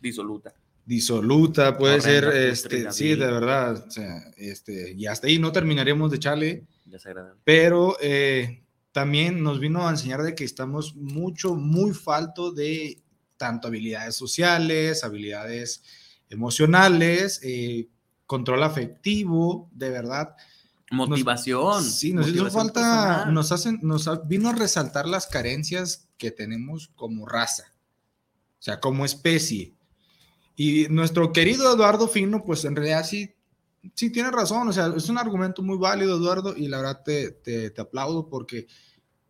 [0.00, 0.54] Disoluta.
[0.88, 6.10] Disoluta, puede ser, este, sí, de verdad, o sea, este, y hasta ahí no terminaremos
[6.10, 6.64] de echarle,
[7.44, 13.02] pero eh, también nos vino a enseñar de que estamos mucho, muy falto de
[13.36, 15.82] tanto habilidades sociales, habilidades
[16.30, 17.86] emocionales, eh,
[18.24, 20.34] control afectivo, de verdad.
[20.90, 21.84] Nos- Motivación.
[21.84, 23.34] sí, nos hizo falta, personal.
[23.34, 27.74] nos hacen, nos vino a resaltar las carencias que tenemos como raza,
[28.58, 29.74] o sea, como especie.
[30.60, 33.32] Y nuestro querido Eduardo Fino, pues en realidad sí,
[33.94, 37.30] sí tiene razón, o sea, es un argumento muy válido, Eduardo, y la verdad te,
[37.30, 38.66] te, te aplaudo porque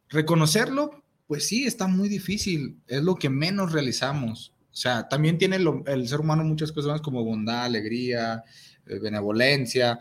[0.08, 4.54] reconocerlo, pues sí, está muy difícil, es lo que menos realizamos.
[4.72, 8.42] O sea, también tiene el ser humano muchas cosas como bondad, alegría,
[8.86, 9.98] eh, benevolencia,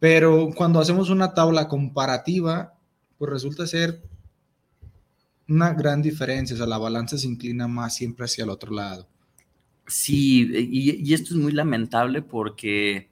[0.00, 2.74] pero cuando hacemos una tabla comparativa,
[3.18, 4.02] pues resulta ser
[5.48, 9.06] una gran diferencia, o sea, la balanza se inclina más siempre hacia el otro lado.
[9.86, 13.08] Sí, y, y esto es muy lamentable porque,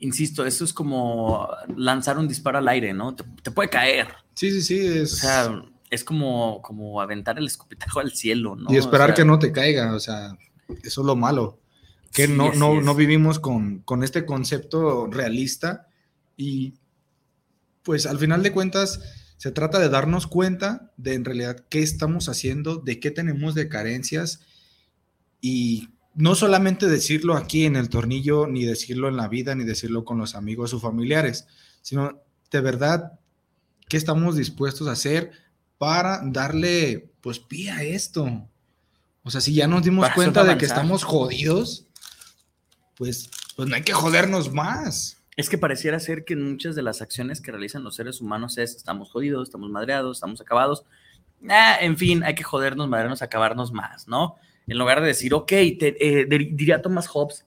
[0.00, 3.14] insisto, esto es como lanzar un disparo al aire, ¿no?
[3.14, 4.08] Te, te puede caer.
[4.34, 5.14] Sí, sí, sí, es...
[5.14, 8.72] O sea, es como, como aventar el escupitajo al cielo, ¿no?
[8.72, 10.36] y esperar O sea, que no te caiga, o sea,
[10.82, 11.60] eso es lo malo,
[12.12, 15.88] que Sí, no, no, no vivimos con, con este concepto realista
[16.36, 16.74] y
[17.82, 19.00] pues al final de cuentas
[19.36, 23.68] se trata de darnos cuenta de en realidad qué estamos haciendo, de qué tenemos de
[23.68, 24.40] carencias
[25.46, 30.02] y no solamente decirlo aquí en el tornillo, ni decirlo en la vida, ni decirlo
[30.02, 31.46] con los amigos o familiares,
[31.82, 33.20] sino de verdad
[33.86, 35.32] qué estamos dispuestos a hacer
[35.76, 38.48] para darle pues pie a esto.
[39.22, 41.88] O sea, si ya nos dimos Para cuenta de que estamos jodidos,
[42.96, 45.18] pues, pues no hay que jodernos más.
[45.36, 48.76] Es que pareciera ser que muchas de las acciones que realizan los seres humanos es
[48.76, 50.86] estamos jodidos, estamos madreados, estamos acabados.
[51.50, 54.36] Ah, en fin, hay que jodernos, madrearnos, acabarnos más, ¿no?
[54.66, 57.46] En lugar de decir, ok, te- eh, dir- diría Thomas Hobbes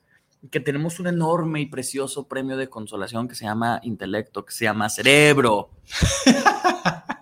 [0.51, 4.65] que tenemos un enorme y precioso premio de consolación que se llama intelecto, que se
[4.65, 5.69] llama cerebro.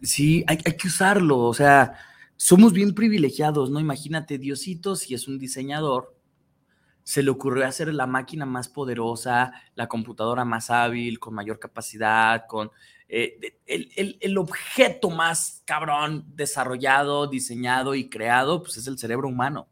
[0.00, 1.94] Sí, hay, hay que usarlo, o sea,
[2.36, 3.80] somos bien privilegiados, ¿no?
[3.80, 6.14] Imagínate, Diosito, si es un diseñador,
[7.08, 12.44] se le ocurrió hacer la máquina más poderosa, la computadora más hábil, con mayor capacidad,
[12.46, 12.70] con
[13.08, 19.28] eh, el, el- el objeto más cabrón desarrollado, diseñado y creado, pues es el cerebro
[19.28, 19.68] humano.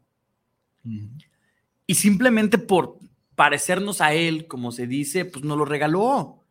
[1.85, 2.97] Y simplemente por
[3.35, 6.43] parecernos a él, como se dice, pues nos lo regaló.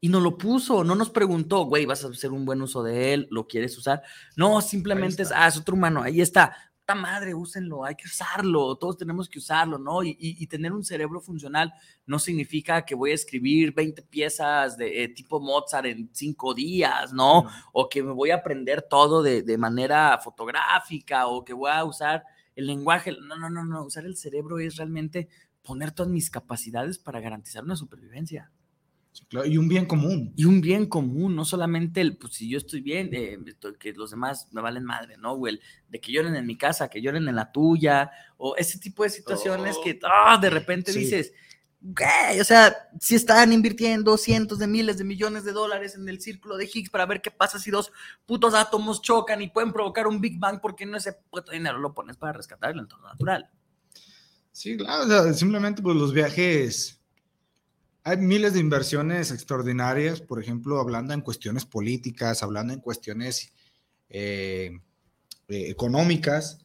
[0.00, 3.14] y no lo puso, no nos preguntó, güey, vas a hacer un buen uso de
[3.14, 4.02] él, lo quieres usar.
[4.36, 6.54] No, simplemente es, ah, es otro humano, ahí está.
[6.86, 10.02] Puta madre, úsenlo, hay que usarlo, todos tenemos que usarlo, ¿no?
[10.02, 11.72] Y, tener un cerebro funcional
[12.04, 17.14] no significa que voy a escribir 20 piezas de eh, tipo Mozart en cinco días,
[17.14, 17.48] ¿no?
[17.72, 21.84] O que me voy a aprender todo de, de manera fotográfica o que voy a
[21.84, 22.24] usar
[22.54, 23.16] el lenguaje.
[23.18, 25.28] No, no, no, no, usar el cerebro es realmente
[25.62, 28.52] poner todas mis capacidades para garantizar una supervivencia
[29.44, 30.32] y un bien común.
[30.36, 33.38] Y un bien común, no solamente el, pues si yo estoy bien, eh,
[33.78, 35.32] que los demás me valen madre, ¿no?
[35.32, 38.78] O el de que lloren en mi casa, que lloren en la tuya, o ese
[38.78, 41.32] tipo de situaciones que ah, de repente dices,
[41.96, 42.40] ¿qué?
[42.40, 46.56] O sea, si están invirtiendo cientos de miles de millones de dólares en el círculo
[46.56, 47.92] de Higgs para ver qué pasa si dos
[48.26, 51.78] putos átomos chocan y pueden provocar un Big Bang, ¿por qué no ese puto dinero
[51.78, 53.48] lo pones para rescatar el entorno natural?
[54.50, 57.00] Sí, claro, simplemente pues los viajes
[58.04, 63.50] hay miles de inversiones extraordinarias, por ejemplo, hablando en cuestiones políticas, hablando en cuestiones
[64.10, 64.78] eh,
[65.48, 66.58] eh, económicas,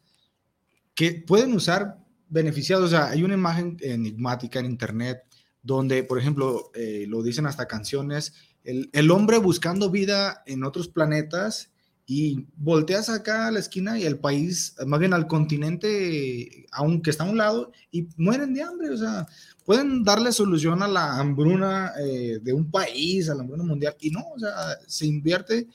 [0.93, 1.97] que pueden usar
[2.27, 2.85] beneficiados.
[2.85, 5.23] O sea, hay una imagen enigmática en Internet
[5.63, 8.33] donde, por ejemplo, eh, lo dicen hasta canciones,
[8.65, 11.71] el, el, hombre buscando vida en otros planetas
[12.05, 17.23] y volteas acá a la esquina y el país, más bien al continente, aunque está
[17.23, 18.89] a un lado, y mueren de hambre.
[18.89, 19.27] O sea,
[19.69, 24.09] pueden darle solución a la hambruna eh, de un país, a la hambruna mundial, y
[24.09, 24.51] no, o sea,
[24.87, 25.67] se invierte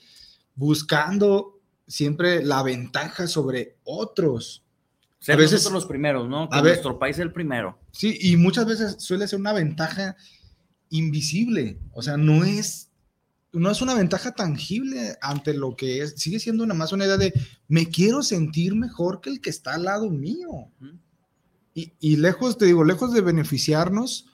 [0.53, 4.65] buscando siempre la ventaja sobre otros.
[5.25, 6.49] a veces son los primeros, ¿no?
[6.49, 7.79] Que nuestro país es el primero.
[7.93, 10.17] Sí, y muchas veces suele ser una ventaja
[10.89, 12.91] invisible, o sea, no es
[13.53, 17.15] no es una ventaja tangible ante lo que es, sigue siendo nada más una idea
[17.15, 17.33] de
[17.69, 20.69] me quiero sentir mejor que el que está al lado mío.
[21.77, 24.27] Y, lejos, te digo, lejos de beneficiarnos,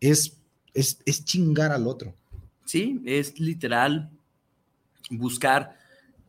[0.00, 0.38] es,
[0.74, 2.16] es, chingar al otro.
[2.64, 4.10] Sí, es literal
[5.08, 5.76] buscar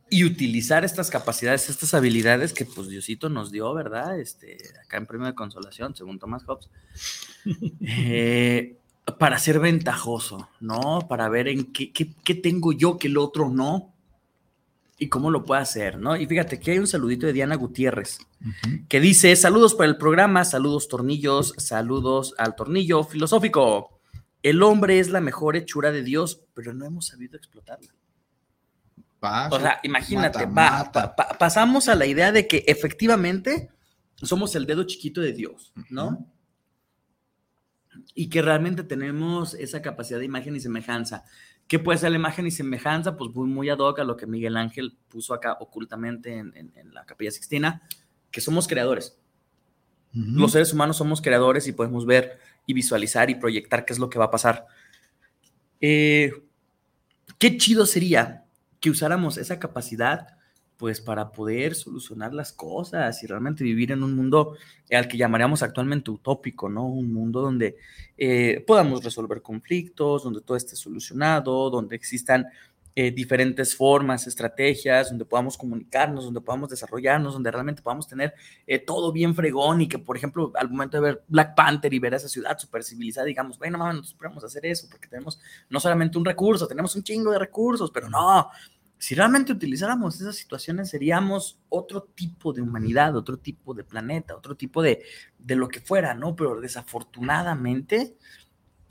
[0.08, 4.20] y utilizar estas capacidades, estas habilidades que pues Diosito nos dio, ¿verdad?
[4.20, 6.68] Este, acá en Premio de Consolación, según Thomas Hobbes,
[7.80, 8.76] eh,
[9.18, 11.08] para ser ventajoso, ¿no?
[11.08, 13.92] Para ver en qué, qué, qué, tengo yo que el otro no
[15.00, 16.14] y cómo lo puede hacer, ¿no?
[16.14, 18.18] Y fíjate, aquí hay un saludito de Diana Gutiérrez
[18.86, 23.98] que dice, saludos para el programa, saludos tornillos, saludos al tornillo filosófico.
[24.42, 27.94] El hombre es la mejor hechura de Dios, pero no hemos sabido explotarla.
[29.50, 30.46] o sea, imagínate,
[31.38, 33.70] pasamos a la idea de que efectivamente
[34.16, 36.26] somos el dedo chiquito de Dios, ¿no?
[38.14, 41.24] Y que realmente tenemos esa capacidad de imagen y semejanza.
[41.70, 43.16] ¿Qué puede ser la imagen y semejanza?
[43.16, 47.06] Pues muy, muy ad hoc a lo que Miguel Ángel puso acá ocultamente en, la
[47.06, 47.82] Capilla Sixtina,
[48.32, 49.16] que somos creadores.
[50.12, 54.10] Los seres humanos somos creadores y podemos ver y visualizar y proyectar qué es lo
[54.10, 54.66] que va a pasar.
[55.80, 56.32] Eh,
[57.38, 58.46] qué chido sería
[58.80, 60.39] que usáramos esa capacidad
[60.80, 64.56] pues para poder solucionar las cosas y realmente vivir en un mundo
[64.90, 66.86] al que llamaríamos actualmente utópico, ¿no?
[66.86, 67.76] Un mundo donde
[68.16, 72.46] eh, podamos resolver conflictos, donde todo esté solucionado, donde existan
[72.96, 78.32] eh, diferentes formas, estrategias, donde podamos comunicarnos, donde podamos desarrollarnos, donde realmente podamos tener
[78.66, 81.98] eh, todo bien fregón y que, por ejemplo, al momento de ver Black Panther y
[81.98, 85.38] ver esa ciudad súper civilizada, digamos, bueno, mames, nosotros podemos hacer eso porque tenemos
[85.68, 88.50] no solamente un recurso, tenemos un chingo de recursos, pero no,
[89.00, 94.54] si realmente utilizáramos esas situaciones, seríamos otro tipo de humanidad, otro tipo de planeta, otro
[94.56, 95.02] tipo de,
[95.38, 96.36] de lo que fuera, ¿no?
[96.36, 98.18] Pero desafortunadamente,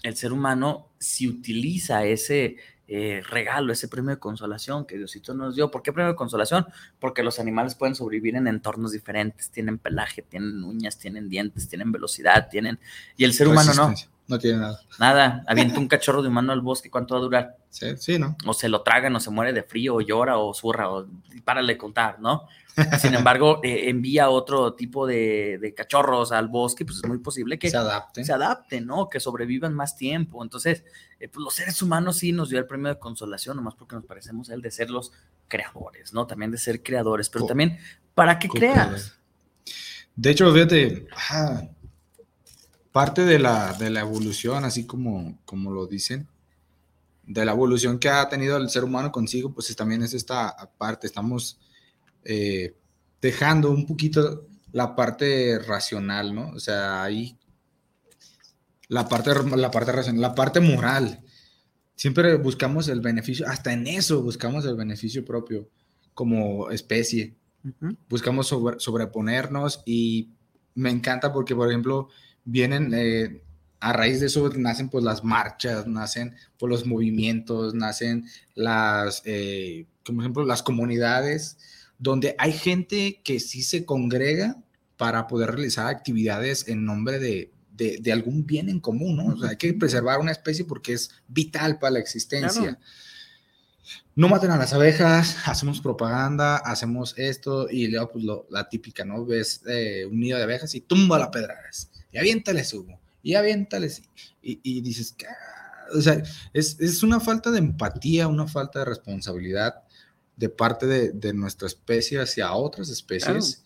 [0.01, 2.57] el ser humano, si utiliza ese
[2.87, 6.65] eh, regalo, ese premio de consolación que Diosito nos dio, ¿por qué premio de consolación?
[6.99, 11.91] Porque los animales pueden sobrevivir en entornos diferentes, tienen pelaje, tienen uñas, tienen dientes, tienen
[11.91, 12.79] velocidad, tienen...
[13.15, 13.93] Y el ser humano no
[14.29, 14.79] no tiene nada.
[14.99, 15.43] Nada.
[15.47, 17.57] Avienta un cachorro de humano al bosque, ¿cuánto va a durar?
[17.69, 18.37] Sí, sí, ¿no?
[18.45, 21.07] O se lo tragan, o se muere de frío, o llora, o zurra, o
[21.43, 22.47] párale contar, ¿no?
[22.99, 27.71] Sin embargo, eh, envía otro tipo de, cachorros al bosque, pues es muy posible que
[27.71, 29.09] se adapten, se adapten ¿no?
[29.09, 30.43] Que sobrevivan más tiempo.
[30.43, 30.83] Entonces,
[31.19, 34.05] eh, pues los seres humanos sí nos dio el premio de consolación, nomás porque nos
[34.05, 35.11] parecemos a él de ser los
[35.47, 36.27] creadores, ¿no?
[36.27, 37.79] También de ser creadores, pero también
[38.13, 39.15] para que creas.
[40.15, 41.07] De hecho, fíjate,
[42.91, 46.27] parte de la, evolución, así como, como lo dicen,
[47.23, 51.07] de la evolución que ha tenido el ser humano consigo, pues también es esta parte,
[51.07, 51.59] estamos
[52.23, 52.75] eh,
[53.21, 56.49] dejando un poquito la parte racional, ¿no?
[56.49, 57.37] O sea, ahí
[58.87, 61.21] la parte, la parte racional, la parte moral.
[61.95, 65.69] Siempre buscamos el beneficio, hasta en eso buscamos el beneficio propio
[66.13, 67.35] como especie.
[68.09, 70.31] Buscamos sobreponernos y
[70.75, 72.09] me encanta porque, por ejemplo,
[72.45, 73.41] vienen, eh,
[73.79, 78.25] a raíz de eso nacen pues las marchas, nacen pues los movimientos, nacen
[78.55, 81.57] las, eh, como ejemplo, las comunidades,
[81.97, 84.57] donde hay gente que sí se congrega
[84.97, 89.27] para poder realizar actividades en nombre de, de, algún bien en común, ¿no?
[89.27, 92.77] O sea, hay que preservar una especie porque es vital para la existencia.
[94.15, 99.25] No maten a las abejas, hacemos propaganda, hacemos esto y luego pues la típica, ¿no?
[99.25, 104.01] Ves eh, un nido de abejas y tumba la pedradas y aviéntale humo y aviéntales.
[104.41, 105.15] Y, y dices,
[105.93, 106.21] o sea,
[106.53, 109.83] es, es, una falta de empatía, una falta de responsabilidad
[110.35, 113.63] de parte de, de nuestra especie hacia otras especies.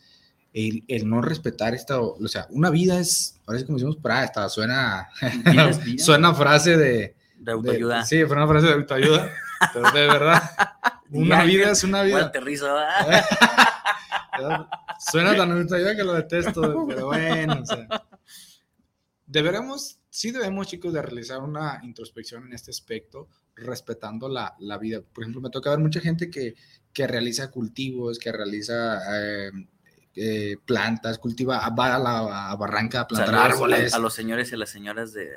[0.54, 4.48] El, el, no respetar esta, o sea, una vida es, parece como decimos, para esta
[4.50, 5.10] suena,
[5.98, 8.06] suena frase de, de autoayuda.
[8.06, 9.32] sí, fue una frase de autoayuda,
[9.74, 10.44] pero de verdad,
[11.10, 12.32] una vida es una vida.
[15.00, 17.88] suena tan autoayuda que lo detesto, pero bueno, o sea
[19.34, 25.02] deberemos, sí debemos, chicos, de realizar una introspección en este aspecto, respetando la, la vida.
[25.02, 26.56] Por ejemplo, me toca ver mucha gente que,
[26.94, 29.52] que realiza cultivos, que realiza eh,
[30.16, 33.94] eh, plantas, cultiva, va a la barranca a plantar árboles.
[33.94, 35.28] A, los señores y a las señoras de,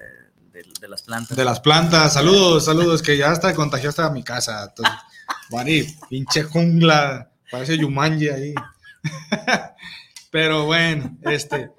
[0.52, 1.36] de, las plantas.
[1.36, 4.68] De las plantas, saludos, saludos, que ya está contagiado hasta mi casa.
[4.68, 8.54] Entonces, pinche jungla, parece Yumanji ahí.
[10.36, 11.70] Pero bueno, este,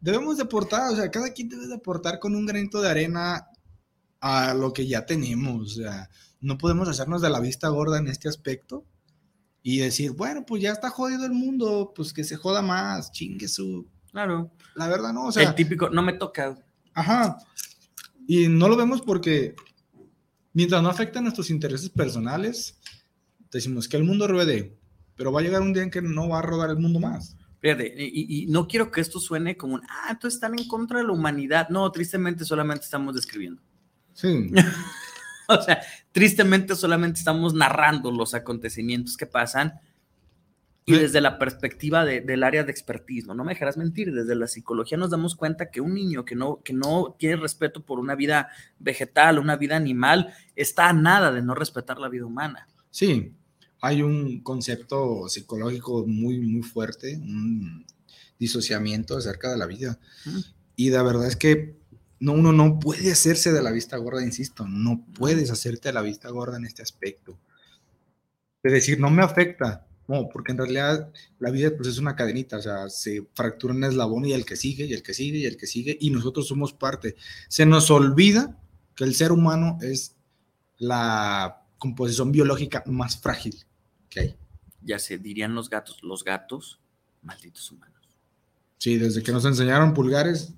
[0.00, 3.46] debemos de aportar, o sea, cada quien debe de aportar con un granito de arena
[4.18, 6.08] a lo que ya tenemos, o sea,
[6.40, 8.86] no podemos hacernos de la vista gorda en este aspecto
[9.62, 13.46] y decir, bueno, pues ya está jodido el mundo, pues que se joda más, chingue
[13.46, 13.86] su.
[14.10, 14.50] Claro.
[14.74, 15.50] La verdad, no, o sea.
[15.50, 16.56] El típico, no me toca.
[16.94, 17.36] Ajá.
[18.26, 19.54] Y no lo vemos porque
[20.54, 22.80] mientras no afecta a nuestros intereses personales,
[23.50, 24.78] decimos que el mundo ruede,
[25.14, 27.36] pero va a llegar un día en que no va a rodar el mundo más.
[27.62, 31.04] Fíjate, y, no quiero que esto suene como un, ah, entonces están en contra de
[31.04, 31.68] la humanidad.
[31.68, 33.62] No, tristemente solamente estamos describiendo.
[34.14, 34.50] Sí.
[35.48, 35.80] o sea,
[36.10, 39.74] tristemente solamente estamos narrando los acontecimientos que pasan
[40.84, 43.34] y desde la perspectiva del área de expertise, ¿no?
[43.34, 46.60] No me dejarás mentir, desde la psicología nos damos cuenta que un niño que no,
[46.64, 48.48] que no tiene respeto por una vida
[48.80, 52.66] vegetal, una vida animal, está a nada de no respetar la vida humana.
[52.90, 53.32] Sí,
[53.82, 57.84] hay un concepto psicológico muy, muy fuerte, un
[58.38, 59.98] disociamiento acerca de la vida.
[60.76, 61.74] Y la verdad es que
[62.20, 66.02] no, uno no puede hacerse de la vista gorda, insisto, no puedes hacerte de la
[66.02, 67.36] vista gorda en este aspecto.
[68.62, 71.10] Es decir, no me afecta, no, porque en realidad
[71.40, 74.54] la vida pues, es una cadenita, o sea, se fractura un eslabón y el que
[74.54, 77.16] sigue, y el que sigue, y el que sigue, y nosotros somos parte.
[77.48, 78.56] Se nos olvida
[78.94, 80.14] que el ser humano es
[80.78, 83.64] la composición biológica más frágil
[84.82, 86.80] ya se dirían los gatos, los gatos,
[87.22, 87.92] malditos humanos.
[88.78, 90.54] Sí, desde que nos enseñaron pulgares,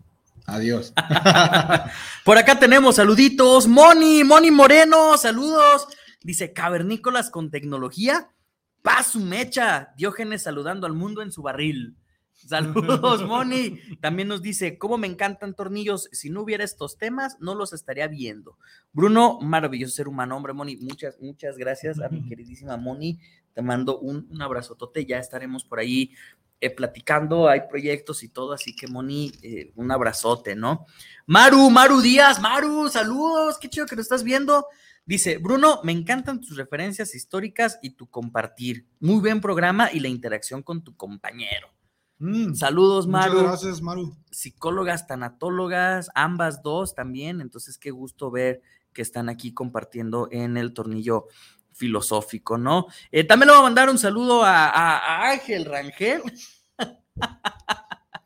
[0.47, 0.93] adiós.
[2.25, 3.67] Por acá tenemos saluditos.
[3.67, 5.87] Moni, Moni Moreno, saludos.
[6.23, 8.31] Dice cavernícolas con tecnología.
[8.81, 9.93] Paz su mecha.
[9.97, 11.97] Diógenes saludando al mundo en su barril.
[12.47, 13.78] Saludos, Moni.
[14.01, 16.09] También nos dice, ¿cómo me encantan tornillos?
[16.12, 18.59] Si no hubiera estos temas, no los estaría viendo.
[18.93, 20.77] Bruno, maravilloso ser humano, hombre, Moni.
[20.77, 23.19] Muchas, muchas gracias a mi queridísima Moni.
[23.55, 25.06] Te mando un, un abrazotote.
[25.06, 26.12] Ya estaremos por ahí
[26.61, 27.48] eh, platicando.
[27.48, 30.86] Hay proyectos y todo, así que, Moni, eh, un abrazote, ¿no?
[31.27, 33.59] Maru, Maru Díaz, Maru, saludos.
[33.59, 34.66] Qué chido que lo estás viendo.
[35.05, 38.86] Dice, Bruno, me encantan tus referencias históricas y tu compartir.
[39.01, 41.74] Muy buen programa y la interacción con tu compañero.
[42.19, 43.35] Mm, Saludos, Maru.
[43.35, 44.16] Muchas gracias, Maru.
[44.31, 47.41] Psicólogas, tanatólogas, ambas dos también.
[47.41, 48.62] Entonces, qué gusto ver
[48.93, 51.27] que están aquí compartiendo en el tornillo
[51.73, 52.86] filosófico, ¿no?
[53.11, 56.23] Eh, también le voy a mandar un saludo a, Ángel Rangel.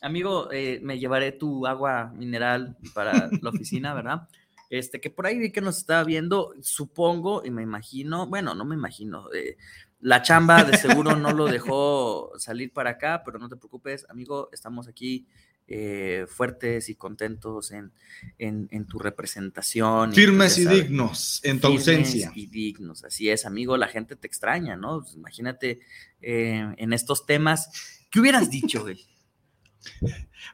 [0.00, 4.28] Amigo, eh, me llevaré tu agua mineral para la oficina, ¿verdad?
[4.70, 8.64] Este, que por ahí vi que nos estaba viendo, supongo y me imagino, bueno, no
[8.64, 9.56] me imagino, eh,
[10.00, 14.48] la chamba de seguro no lo dejó salir para acá, pero no te preocupes, amigo,
[14.52, 15.26] estamos aquí
[15.70, 17.92] eh, fuertes y contentos en,
[18.38, 20.14] en, tu representación.
[20.14, 22.32] Firmes y dignos en tu ausencia.
[22.34, 25.02] Y dignos, así es, amigo, la gente te extraña, ¿no?
[25.02, 25.80] Pues, imagínate
[26.22, 27.70] eh, en estos temas,
[28.10, 29.04] ¿qué hubieras dicho, güey?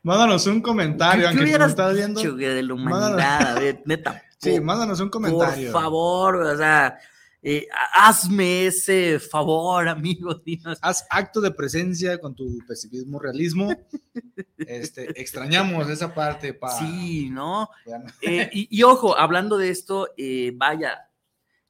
[0.03, 2.21] Mándanos un comentario, ¿Qué, hubieras estás viendo?
[2.21, 4.23] Dicho, de la humanidad, neta.
[4.39, 5.73] Sí, mándanos un comentario.
[5.73, 6.99] Por favor, o sea,
[7.47, 10.41] eh, hazme ese favor, amigo.
[10.81, 13.69] Haz acto de presencia con tu pesimismo, realismo.
[14.57, 16.59] Este, extrañamos esa parte.
[16.79, 17.69] Sí, ¿no?
[18.23, 21.11] Eh, y, ojo, hablando de esto, eh, vaya,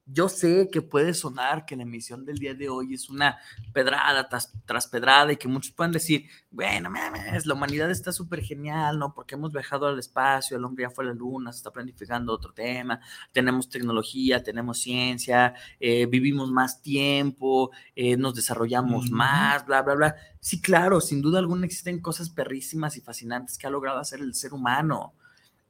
[0.07, 3.39] Yo sé que puede sonar que la emisión del día de hoy es una
[3.73, 8.43] pedrada tras, tras pedrada y que muchos pueden decir, bueno, mames, la humanidad está súper
[8.43, 9.15] genial, ¿no?
[9.15, 12.35] Porque hemos viajado al espacio, el hombre ya fue a la luna, se está planificando
[12.35, 13.01] otro tema,
[13.33, 20.17] tenemos tecnología, tenemos ciencia, eh, vivimos más tiempo, eh, nos desarrollamos más, bla, bla, bla.
[20.39, 24.35] Sí, claro, sin duda alguna existen cosas perrísimas y fascinantes que ha logrado hacer el
[24.35, 25.15] ser humano.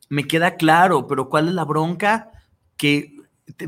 [0.09, 2.33] Me queda claro, pero ¿cuál es la bronca?
[2.77, 3.15] Que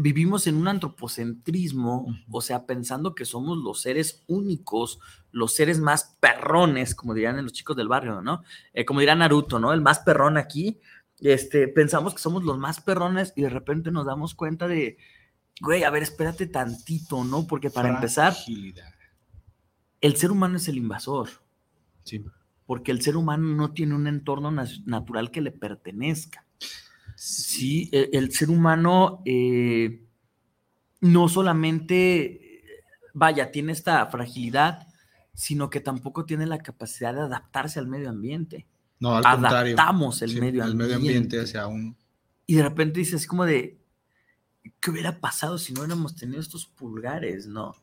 [0.01, 4.98] vivimos en un antropocentrismo, o sea, pensando que somos los seres únicos,
[5.32, 8.43] los seres más perrones, como dirían los chicos del barrio, ¿no?
[8.73, 9.73] Eh, como dirá Naruto, ¿no?
[9.73, 10.81] El más perrón aquí.
[11.20, 14.97] Este, pensamos que somos los más perrones y de repente nos damos cuenta de,
[15.61, 17.47] güey, a ver, espérate tantito, ¿no?
[17.47, 18.35] Porque para empezar,
[20.01, 21.28] el ser humano es el invasor.
[22.03, 22.24] Sí.
[22.65, 26.45] Porque el ser humano no tiene un entorno natural que le pertenezca.
[27.17, 30.07] Sí, e, el, ser humano eh,
[31.01, 32.63] no solamente,
[33.15, 34.87] vaya, tiene esta fragilidad,
[35.33, 38.67] sino que tampoco tiene la capacidad de adaptarse al medio ambiente.
[39.01, 40.71] No, al Adaptamos el medio ambiente.
[40.71, 41.97] El medio ambiente hacia un...
[42.47, 43.79] Y de repente dices como de,
[44.81, 47.75] ¿qué hubiera pasado si no hubiéramos tenido estos pulgares, no?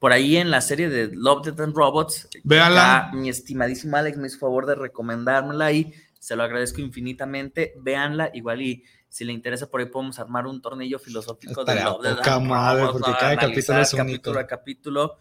[0.00, 3.12] Por ahí en la serie de Love, Death and Robots, Véala.
[3.14, 7.74] mi estimadísimo Alex me hizo favor de recomendármela ahí se lo agradezco infinitamente.
[7.80, 11.98] Véanla, igual y si le interesa por ahí podemos armar un tornillo filosófico de, lo,
[11.98, 15.18] de madre, porque cada capítulo es capítulo a capítulo.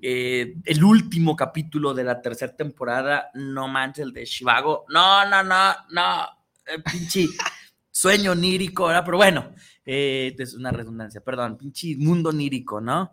[0.00, 4.86] Eh, el último capítulo de la tercera temporada, no manches, el de Chivago.
[4.88, 6.24] No, no, no, no,
[6.66, 7.26] eh, pinche
[7.90, 9.04] sueño nírico, ¿verdad?
[9.04, 9.52] Pero bueno,
[9.84, 13.12] eh, es una redundancia, perdón, pinche mundo nírico, ¿no?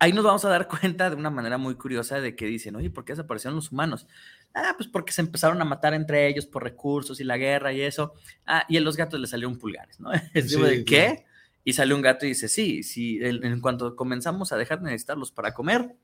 [0.00, 2.90] Ahí nos vamos a dar cuenta de una manera muy curiosa de que dicen, oye,
[2.90, 4.08] ¿por qué desaparecieron los humanos?
[4.54, 7.82] Ah, pues porque se empezaron a matar entre ellos por recursos y la guerra y
[7.82, 8.14] eso.
[8.46, 10.10] Ah, y a los gatos les salieron pulgares, ¿no?
[10.34, 11.26] Es de, ¿qué?
[11.62, 15.30] Y sale un gato y dice, sí, sí, en cuanto comenzamos a dejar de necesitarlos
[15.30, 15.94] para comer,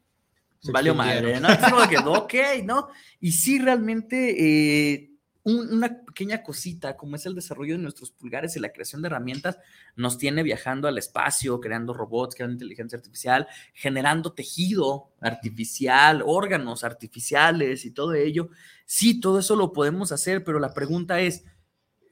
[0.70, 1.48] valió madre, ¿no?
[1.48, 2.88] Es como que, ok, ¿no?
[3.20, 4.36] Y sí, realmente...
[4.38, 5.15] Eh,
[5.46, 9.58] una pequeña cosita como es el desarrollo de nuestros pulgares y la creación de herramientas
[9.94, 17.84] nos tiene viajando al espacio, creando robots, creando inteligencia artificial, generando tejido artificial, órganos artificiales
[17.84, 18.50] y todo ello.
[18.86, 21.44] Sí, todo eso lo podemos hacer, pero la pregunta es,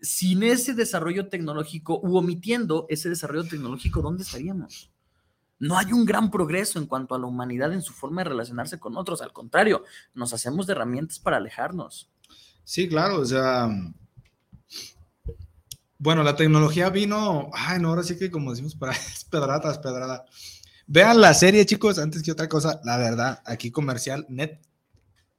[0.01, 4.93] sin ese desarrollo tecnológico u omitiendo ese desarrollo tecnológico, ¿dónde estaríamos?
[5.59, 8.79] No hay un gran progreso en cuanto a la humanidad en su forma de relacionarse
[8.79, 9.83] con otros, al contrario,
[10.13, 12.14] nos hacemos de herramientas para alejarnos.
[12.65, 13.69] Sí, claro, o sea,
[15.99, 19.79] bueno, la tecnología vino, ay, no, ahora sí que como decimos, para, es pedrada, es
[19.79, 20.25] pedrada.
[20.87, 24.61] Vean la serie, chicos, antes que otra cosa, la verdad, aquí comercial, net,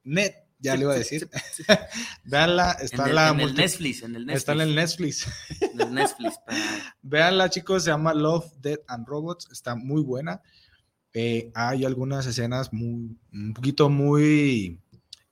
[0.03, 1.29] net, ya le iba a decir.
[2.23, 4.37] Veanla, está en, la en el Netflix, en el Netflix.
[4.37, 5.27] Está en el Netflix.
[5.61, 6.35] En el Netflix.
[7.03, 10.41] Veanla, chicos, se llama Love, Dead and Robots, está muy buena.
[11.13, 14.81] Eh, hay algunas escenas muy, un poquito muy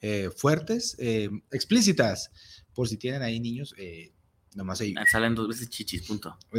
[0.06, 2.30] eh, fuertes, eh, explícitas,
[2.74, 4.12] por si tienen ahí niños, eh,
[4.54, 4.94] nomás ahí.
[4.98, 6.38] Ah, salen dos veces chichis, punto.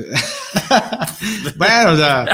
[1.57, 2.25] bueno, o sea,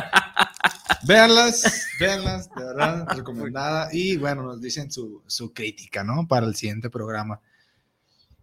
[1.02, 3.88] véanlas, véanlas, de verdad, recomendada.
[3.92, 6.28] Y bueno, nos dicen su, su crítica, ¿no?
[6.28, 7.40] Para el siguiente programa.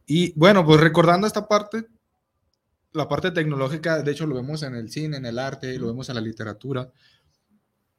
[0.06, 1.86] Y bueno, pues recordando esta parte,
[2.92, 6.10] la parte tecnológica, de hecho lo vemos en el cine, en el arte, lo vemos
[6.10, 6.92] en la literatura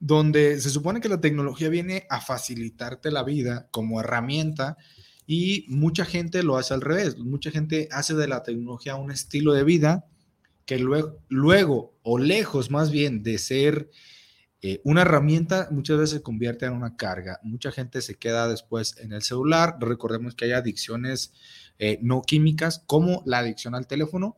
[0.01, 4.77] donde se supone que la tecnología viene a facilitarte la vida como herramienta
[5.27, 7.19] y mucha gente lo hace al revés.
[7.19, 10.07] Mucha gente hace de la tecnología un estilo de vida
[10.65, 13.91] que luego, luego o lejos más bien de ser
[14.61, 17.41] eh, una herramienta, muchas veces se convierte en una carga.
[17.43, 19.77] Mucha gente se queda después en el celular.
[19.81, 21.33] Recordemos que hay adicciones
[21.79, 24.37] eh, no químicas como la adicción al teléfono.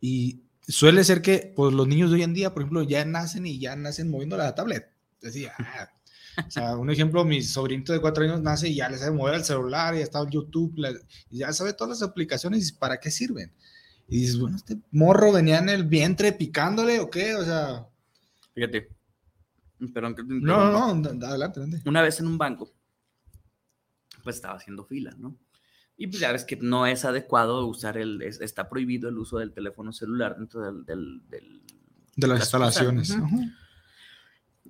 [0.00, 3.46] Y suele ser que pues, los niños de hoy en día, por ejemplo, ya nacen
[3.46, 4.90] y ya nacen moviendo la tablet.
[5.20, 5.90] Decía, ah,
[6.46, 9.34] o sea, un ejemplo, mi sobrinito de cuatro años nace y ya le sabe mover
[9.34, 10.76] el celular, ya está en YouTube,
[11.30, 13.52] ya sabe todas las aplicaciones y para qué sirven.
[14.08, 17.86] Y dices, bueno, este morro venía en el vientre picándole o qué, o sea.
[18.54, 18.88] Fíjate.
[19.92, 21.82] Perdón, no, no, no, adelante, adelante.
[21.84, 22.72] Una vez en un banco,
[24.22, 25.36] pues estaba haciendo fila, ¿no?
[25.96, 29.52] Y pues ya ves que no es adecuado usar el, está prohibido el uso del
[29.52, 31.22] teléfono celular dentro del...
[32.16, 33.16] de las instalaciones.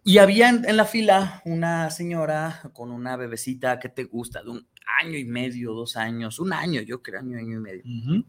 [0.05, 4.67] Y había en, la fila una señora con una bebecita que te gusta, de un
[5.03, 8.25] año y medio, dos años, un año, yo creo, año, año y medio.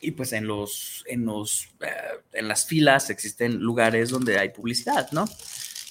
[0.00, 5.10] Y pues en los, en los, eh, en las filas existen lugares donde hay publicidad,
[5.12, 5.26] ¿no?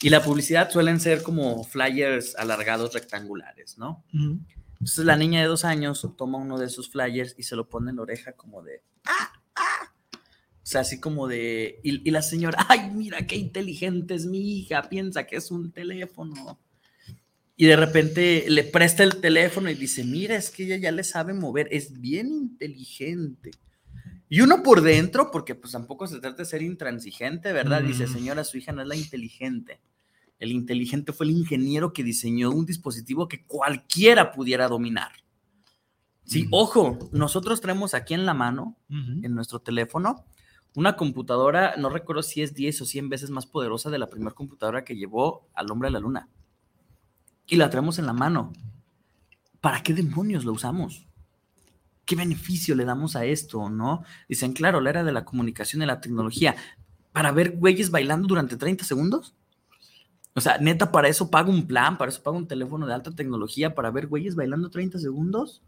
[0.01, 4.03] Y la publicidad suelen ser como flyers alargados rectangulares, ¿no?
[4.79, 7.89] Entonces la niña de dos años toma uno de esos flyers y se lo pone
[7.91, 9.33] en la oreja como de, ¡ah!
[9.55, 9.93] ¡ah!
[10.67, 14.81] sea, así como de, y, y la señora, ay, mira qué inteligente es mi hija,
[14.89, 16.59] piensa que es un teléfono.
[17.55, 21.03] Y de repente le presta el teléfono y dice, mira, es que ella ya le
[21.05, 23.51] sabe mover, es bien inteligente.
[24.29, 27.81] Y uno por dentro, porque pues tampoco se trata de ser intransigente, ¿verdad?
[27.81, 28.13] Dice, Mm.
[28.13, 29.79] señora, su hija no es la inteligente.
[30.39, 35.11] El inteligente fue el ingeniero que diseñó un dispositivo que cualquiera pudiera dominar.
[36.25, 40.25] Sí, ojo, nosotros traemos aquí en la mano, en nuestro teléfono,
[40.75, 44.35] una computadora, no recuerdo si es 10 o 100 veces más poderosa de la primera
[44.35, 46.29] computadora que llevó al hombre a la luna.
[47.47, 48.53] Y la traemos en la mano.
[49.61, 51.07] ¿Para qué demonios lo usamos?
[52.05, 54.03] ¿Qué beneficio le damos a esto, no?
[54.29, 56.55] Dicen, claro, la era de la comunicación y la tecnología.
[57.11, 59.33] ¿Para ver güeyes bailando durante 30 segundos?
[60.37, 63.09] O sea, neta, para eso pago un plan, para eso pago un teléfono de alta
[63.09, 65.63] tecnología, para ver güeyes bailando 30 segundos.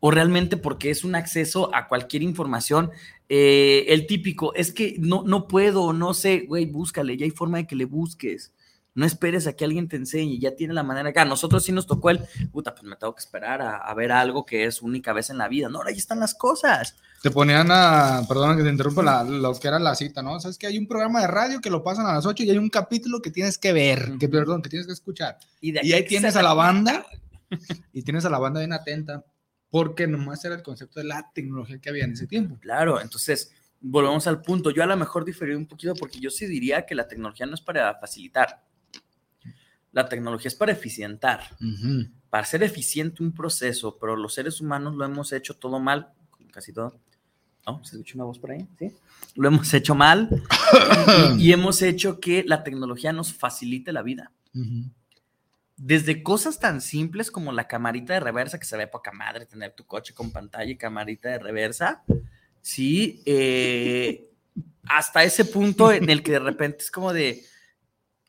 [0.00, 2.90] O realmente porque es un acceso a cualquier información.
[3.30, 7.56] Eh, el típico, es que no, no puedo, no sé, güey, búscale, ya hay forma
[7.56, 8.52] de que le busques.
[8.96, 11.22] No esperes a que alguien te enseñe, ya tiene la manera acá.
[11.22, 12.20] A nosotros sí nos tocó el,
[12.50, 15.38] puta, pues me tengo que esperar a, a ver algo que es única vez en
[15.38, 15.68] la vida.
[15.68, 16.96] No, ahora ahí están las cosas.
[17.22, 20.40] Te ponían a, perdón que te interrumpa, la- lo que era la cita, ¿no?
[20.40, 22.58] Sabes que hay un programa de radio que lo pasan a las 8 y hay
[22.58, 25.38] un capítulo que tienes que ver, que perdón, que tienes que escuchar.
[25.60, 27.06] Y, de Y aquí ahí tienes a la banda
[27.92, 29.24] y tienes a la banda bien atenta,
[29.70, 32.58] porque nomás era el concepto de la tecnología que había en ese tiempo.
[32.60, 34.70] Claro, entonces volvemos al punto.
[34.70, 37.54] Yo a lo mejor diferí un poquito porque yo sí diría que la tecnología no
[37.54, 38.62] es para facilitar.
[39.96, 41.56] La tecnología es para eficientar,
[42.28, 46.12] para hacer eficiente un proceso, pero los seres humanos lo hemos hecho todo mal,
[46.52, 47.00] casi todo.
[47.66, 47.82] ¿No?
[47.82, 48.68] ¿Se escucha una voz por ahí?
[48.78, 48.92] Sí.
[49.36, 50.28] Lo hemos hecho mal
[51.38, 54.32] y, y hemos hecho que la tecnología nos facilite la vida.
[55.78, 59.72] Desde cosas tan simples como la camarita de reversa, que se ve poca madre tener
[59.72, 62.02] tu coche con pantalla y camarita de reversa,
[62.60, 64.28] sí, eh,
[64.84, 67.46] hasta ese punto en el que de repente es como de,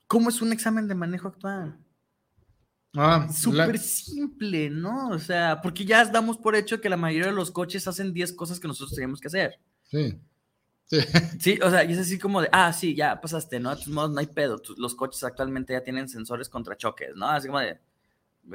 [0.07, 1.77] ¿cómo es un examen de manejo actual?
[2.95, 5.09] Ah, Súper la- simple, ¿no?
[5.09, 8.33] O sea, porque ya damos por hecho que la mayoría de los coches hacen 10
[8.33, 9.59] cosas que nosotros tenemos que hacer.
[9.83, 10.19] Sí.
[10.85, 10.97] Sí.
[11.39, 13.69] Sí, o sea, y es así como de, ah, sí, ya pasaste, ¿no?
[13.69, 14.61] De todos modos, no hay pedo.
[14.77, 17.27] Los coches actualmente ya tienen sensores contra choques, ¿no?
[17.29, 17.79] Así como de,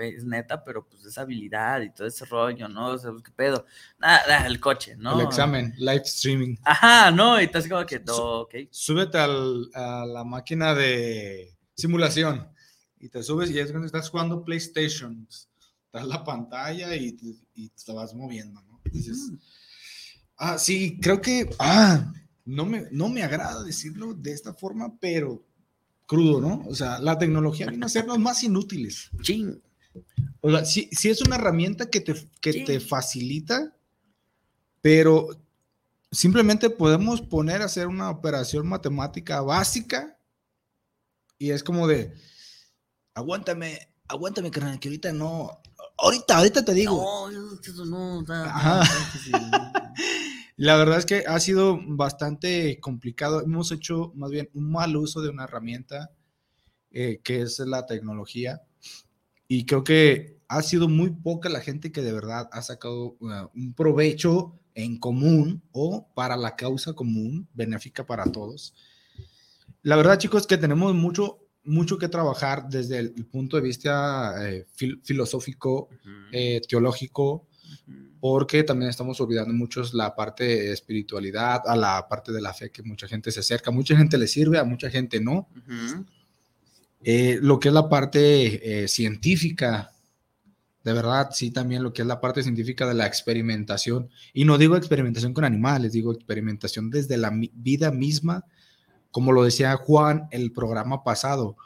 [0.01, 2.89] es neta, pero pues es habilidad y todo ese rollo, ¿no?
[2.89, 3.66] O sea, pues, ¿qué pedo?
[3.98, 5.20] Nada, el coche, ¿no?
[5.20, 6.56] El examen, live streaming.
[6.64, 8.55] Ajá, no, y estás como que, no, ok.
[8.70, 12.48] Súbete al- a la máquina de simulación
[13.01, 15.27] y te subes y es cuando estás jugando PlayStation.
[15.86, 17.16] Estás la pantalla y,
[17.55, 18.81] y te vas moviendo, ¿no?
[18.90, 19.31] Dices,
[20.39, 22.12] ah, sí, creo que, ah,
[22.44, 25.44] no me, no me agrada decirlo de esta forma, pero
[26.06, 26.64] crudo, ¿no?
[26.69, 29.10] O sea, la tecnología vino a hacernos más inútiles.
[29.23, 29.60] Ching.
[30.40, 33.77] O sea, sí, sí es una herramienta que te, que te facilita,
[34.81, 35.28] pero
[36.10, 40.19] simplemente podemos poner a hacer una operación matemática básica
[41.39, 42.12] y es como de,
[43.14, 45.60] aguántame, aguántame, carnal, que ahorita no,
[45.98, 47.02] ahorita, ahorita te digo.
[47.02, 48.85] No, eso no, no, Ajá.
[49.31, 49.73] no,
[50.56, 53.43] La verdad es que ha sido bastante complicado.
[53.43, 56.12] Hemos hecho más bien un mal uso de una herramienta
[56.90, 58.62] eh, que es la tecnología.
[59.55, 63.51] Y creo que ha sido muy poca la gente que de verdad ha sacado uh,
[63.55, 68.73] un provecho en común o para la causa común, benéfica para todos.
[69.83, 74.35] La verdad, chicos, que tenemos mucho, mucho que trabajar desde el, el punto de vista
[74.49, 75.91] eh, fil- filosófico,
[76.33, 77.47] eh, teológico,
[78.20, 82.70] porque también estamos olvidando muchos la parte de espiritualidad, a la parte de la fe
[82.70, 85.51] que mucha gente se acerca, mucha gente le sirve, a mucha gente no.
[85.57, 86.07] Ujú.
[87.05, 89.93] Eh, lo que es la parte eh, científica,
[90.85, 94.11] de verdad, sí, también lo que es la parte científica de la experimentación.
[94.33, 98.45] Y no digo experimentación con animales, digo experimentación desde la vida misma,
[99.11, 101.57] como lo decía Juan el programa pasado.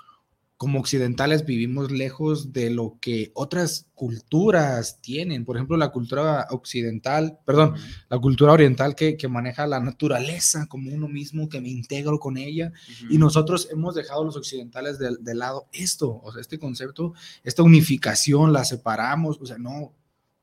[0.56, 5.44] Como occidentales vivimos lejos de lo que otras culturas tienen.
[5.44, 7.74] Por ejemplo, la cultura occidental, perdón,
[8.08, 12.38] la cultura oriental que, que maneja la naturaleza como uno mismo, que me integro con
[12.38, 12.72] ella.
[13.10, 17.12] Y nosotros hemos dejado los occidentales de, de lado esto, o sea, este concepto,
[17.44, 19.92] esta unificación, la separamos, o sea, no,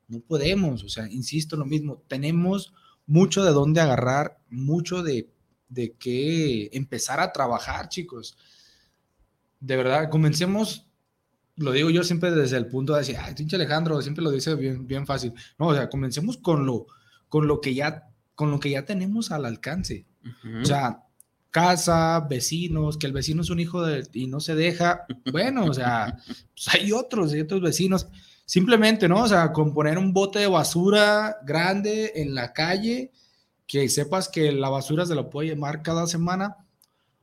[0.07, 2.73] no podemos, o sea, insisto lo mismo, tenemos
[3.05, 5.29] mucho de dónde agarrar, mucho de,
[5.69, 8.37] de qué empezar a trabajar, chicos.
[9.63, 10.89] De verdad, comencemos,
[11.55, 14.55] lo digo yo siempre desde el punto de decir, ay, pinche Alejandro, siempre lo dice
[14.55, 15.33] bien, bien fácil.
[15.57, 16.87] No, o sea, comencemos con lo,
[17.29, 20.05] con lo que ya, con lo que ya tenemos al alcance.
[20.61, 21.03] O sea,
[21.49, 25.05] casa, vecinos, que el vecino es un hijo de, y no se deja.
[25.31, 28.07] Bueno, o sea, pues hay otros, hay otros vecinos.
[28.45, 29.21] Simplemente, ¿no?
[29.21, 33.13] O sea, con poner un bote de basura grande en la calle,
[33.65, 36.57] que sepas que la basura se lo puede llevar cada semana.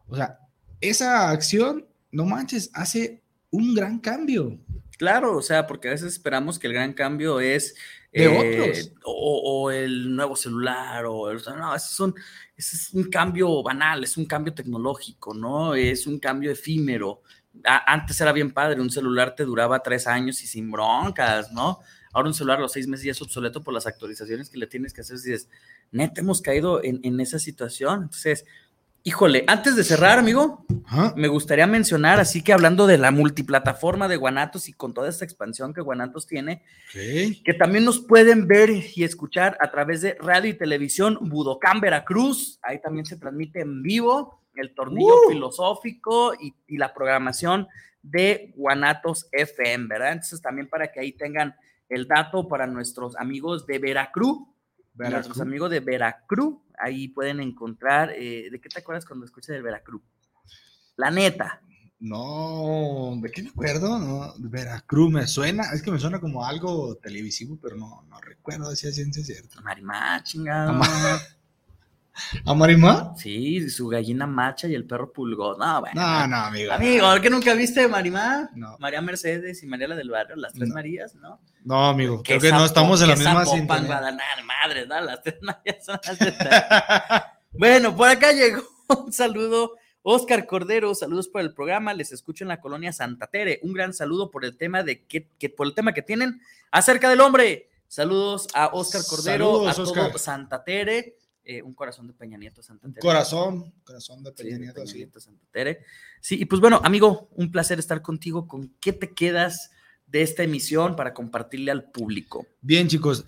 [0.06, 0.38] O sea,
[0.80, 4.58] esa acción, no manches, hace un gran cambio.
[4.98, 7.74] Claro, o sea, porque a veces esperamos que el gran cambio es
[8.12, 8.92] De eh, otros.
[9.04, 12.14] O, o el nuevo celular, o, el- no, ese es, un,
[12.56, 15.74] ese es un cambio banal, es un cambio tecnológico, ¿no?
[15.74, 17.22] Es un cambio efímero.
[17.64, 21.78] A- antes era bien padre, un celular te duraba tres años y sin broncas, ¿no?
[22.12, 24.66] Ahora un celular a los seis meses ya es obsoleto por las actualizaciones que le
[24.66, 25.16] tienes que hacer.
[25.18, 25.48] Si dices,
[25.92, 28.02] neta, hemos caído en, en esa situación.
[28.02, 28.44] Entonces,
[29.02, 30.64] híjole, antes de cerrar, amigo,
[31.16, 35.24] me gustaría mencionar, así que hablando de la multiplataforma de Guanatos y con toda esta
[35.24, 36.62] expansión que Guanatos tiene,
[36.92, 42.58] que también nos pueden ver y escuchar a través de radio y televisión Budocán Veracruz.
[42.62, 45.30] Ahí también se transmite en vivo el tornillo Uh.
[45.30, 47.68] filosófico y, y la programación
[48.02, 50.12] de Guanatos FM, ¿verdad?
[50.12, 51.54] Entonces también para que ahí tengan
[51.88, 54.38] el dato para nuestros amigos de Veracruz.
[55.08, 55.40] Nuestros Veracruz.
[55.40, 60.02] amigos de Veracruz, ahí pueden encontrar, eh, ¿de qué te acuerdas cuando escuchas del Veracruz?
[60.96, 61.62] La neta.
[61.98, 63.98] No, ¿de qué me acuerdo?
[63.98, 68.74] No, Veracruz me suena, es que me suena como algo televisivo, pero no, no recuerdo
[68.74, 69.60] si es ciencia cierta.
[69.60, 70.80] Marimá, chingado.
[72.44, 73.14] ¿A Marimá?
[73.16, 75.58] Sí, su gallina macha y el perro pulgón.
[75.58, 76.00] No, bueno.
[76.00, 76.72] No, no, amigo.
[76.72, 78.50] Amigo, ¿qué nunca viste Marimá?
[78.78, 81.40] María Mercedes y María la del barrio, las tres Marías, ¿no?
[81.64, 83.86] No, amigo, creo que no estamos en la misma sintonía.
[83.86, 85.00] Guadalajara, madre, ¿no?
[85.00, 86.34] Las tres Marías son las tres.
[87.52, 88.62] Bueno, por acá llegó
[89.04, 89.76] un saludo.
[90.02, 91.92] Oscar Cordero, saludos por el programa.
[91.92, 93.60] Les escucho en la colonia Santa Tere.
[93.62, 97.10] Un gran saludo por el tema de que, que- por el tema que tienen acerca
[97.10, 97.68] del hombre.
[97.86, 100.18] Saludos a Oscar Cordero, Saludos, a todo Oscar.
[100.18, 101.16] Santa Tere.
[101.50, 103.00] Eh, un corazón de Peña Nieto Santa Tere.
[103.00, 104.98] Corazón, corazón de Peña Sí, Nieto, Peña sí.
[104.98, 105.84] Nieto, Santa Tere.
[106.20, 108.46] Sí, y pues bueno, amigo, un placer estar contigo.
[108.46, 109.72] ¿Con qué te quedas
[110.06, 112.46] de esta emisión para compartirle al público?
[112.60, 113.24] Bien, chicos.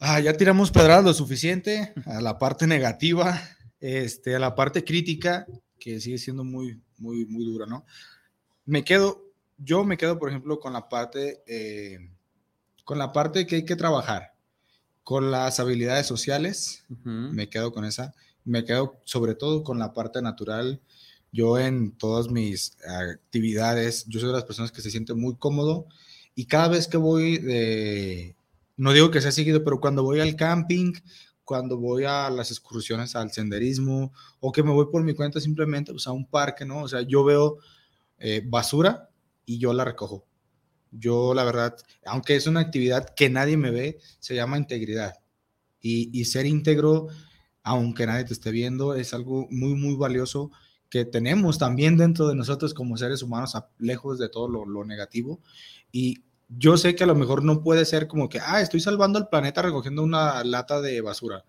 [0.00, 3.40] Ah, ya tiramos pedradas lo suficiente a la parte negativa,
[3.78, 5.46] este, a la parte crítica,
[5.78, 7.86] que sigue siendo muy, muy, muy dura, ¿no?
[8.64, 9.22] Me quedo,
[9.56, 12.10] yo me quedo, por ejemplo, con la parte, eh,
[12.82, 14.33] con la parte que hay que trabajar,
[15.04, 18.14] con las habilidades sociales, me quedo con esa,
[18.44, 20.80] me quedo sobre todo con la parte natural.
[21.30, 25.86] Yo en todas mis actividades, yo soy de las personas que se siente muy cómodo
[26.34, 28.34] y cada vez que voy de,
[28.76, 30.92] no digo que sea seguido, pero cuando voy al camping,
[31.44, 35.92] cuando voy a las excursiones al senderismo o que me voy por mi cuenta simplemente
[35.92, 36.82] pues, a un parque, ¿no?
[36.82, 37.58] O sea, yo veo
[38.18, 39.10] eh, basura
[39.44, 40.24] y yo la recojo.
[40.96, 41.76] Yo, la verdad,
[42.06, 45.14] aunque es una actividad que nadie me ve, se llama integridad.
[45.80, 47.08] Y, y ser íntegro,
[47.62, 50.50] aunque nadie te esté viendo, es algo muy, muy valioso
[50.88, 55.40] que tenemos también dentro de nosotros como seres humanos, lejos de todo lo, lo negativo.
[55.90, 59.18] Y yo sé que a lo mejor no puede ser como que, ah, estoy salvando
[59.18, 61.44] al planeta recogiendo una lata de basura.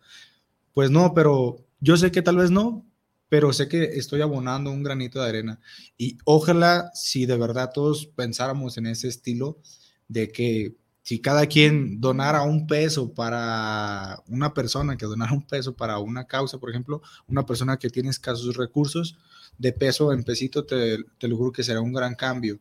[0.73, 2.85] Pues no, pero yo sé que tal vez no,
[3.29, 5.59] pero sé que estoy abonando un granito de arena.
[5.97, 9.59] Y ojalá si de verdad todos pensáramos en ese estilo
[10.07, 10.75] de que
[11.05, 16.25] si cada quien donara un peso para una persona, que donara un peso para una
[16.25, 19.15] causa, por ejemplo, una persona que tiene escasos recursos,
[19.57, 22.59] de peso en pesito, te, te lo juro que será un gran cambio,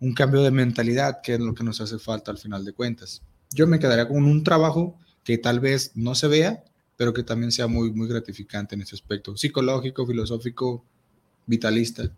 [0.00, 3.22] un cambio de mentalidad, que es lo que nos hace falta al final de cuentas.
[3.50, 6.64] Yo me quedaría con un trabajo que tal vez no se vea,
[6.96, 10.84] pero que también sea muy, muy gratificante en ese aspecto, psicológico, filosófico,
[11.46, 12.10] vitalista.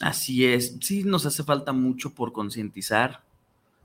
[0.00, 3.22] Así es, sí nos hace falta mucho por concientizar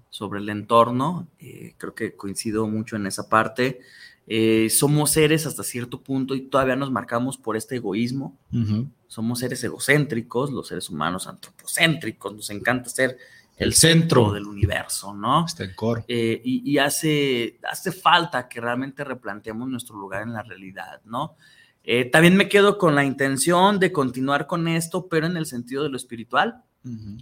[0.09, 3.81] sobre el entorno, eh, creo que coincido mucho en esa parte.
[4.27, 8.37] Eh, somos seres hasta cierto punto y todavía nos marcamos por este egoísmo.
[9.07, 13.17] Somos seres egocéntricos, los seres humanos antropocéntricos, nos encanta ser
[13.57, 14.31] el, centro.
[14.31, 15.45] del universo, ¿no?
[15.45, 16.03] Está el core.
[16.07, 21.35] Eh, y y hace, hace falta que realmente replanteemos nuestro lugar en la realidad, ¿no?
[21.87, 25.83] Eh, también me quedo con la intención de continuar con esto, pero en el sentido
[25.83, 26.63] de lo espiritual,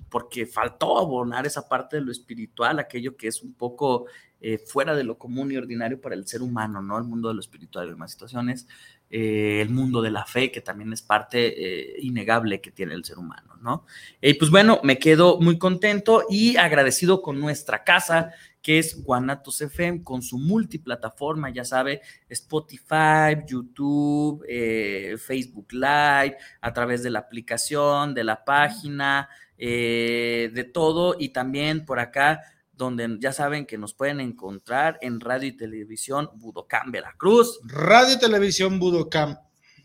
[0.09, 4.07] porque faltó abonar esa parte de lo espiritual, aquello que es un poco
[4.41, 6.97] eh, fuera de lo común y ordinario para el ser humano, ¿no?
[6.97, 8.67] El mundo de lo espiritual en más situaciones,
[9.15, 13.05] eh, el mundo de la fe, que también es parte eh, innegable que tiene el
[13.05, 13.85] ser humano, ¿no?
[14.19, 19.61] Y pues bueno, me quedo muy contento y agradecido con nuestra casa, que es Guanatos
[19.61, 27.19] FM, con su multiplataforma, ya sabe, Spotify, YouTube, eh, Facebook Live, a través de la
[27.19, 32.41] aplicación, de la página, de todo, y también por acá,
[32.73, 37.59] donde ya saben que nos pueden encontrar en radio y televisión Budocán, Veracruz.
[37.63, 39.37] Radio y Televisión Budocam,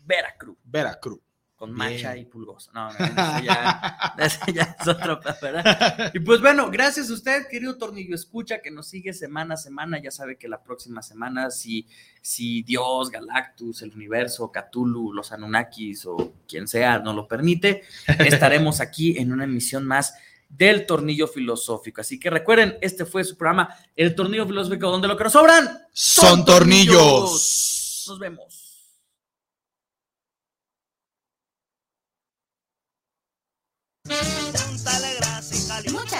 [0.05, 0.57] Veracruz.
[0.63, 1.19] Veracruz.
[1.55, 2.71] con Macha y Pulgoso.
[2.73, 6.09] No, no, eso ya, eso ya es otro, ¿verdad?
[6.13, 10.01] Y pues bueno, gracias a usted, querido Tornillo Escucha, que nos sigue semana a semana.
[10.01, 11.85] Ya sabe que la próxima semana, si,
[12.21, 18.79] si Dios, Galactus, el universo, Cthulhu, los Anunnakis o quien sea nos lo permite, estaremos
[18.79, 20.15] aquí en una emisión más
[20.49, 22.01] del Tornillo Filosófico.
[22.01, 25.87] Así que recuerden, este fue su programa, El Tornillo Filosófico, donde lo que nos sobran
[25.93, 28.05] son tornillos.
[28.07, 28.65] Nos vemos.
[35.19, 35.69] Gracias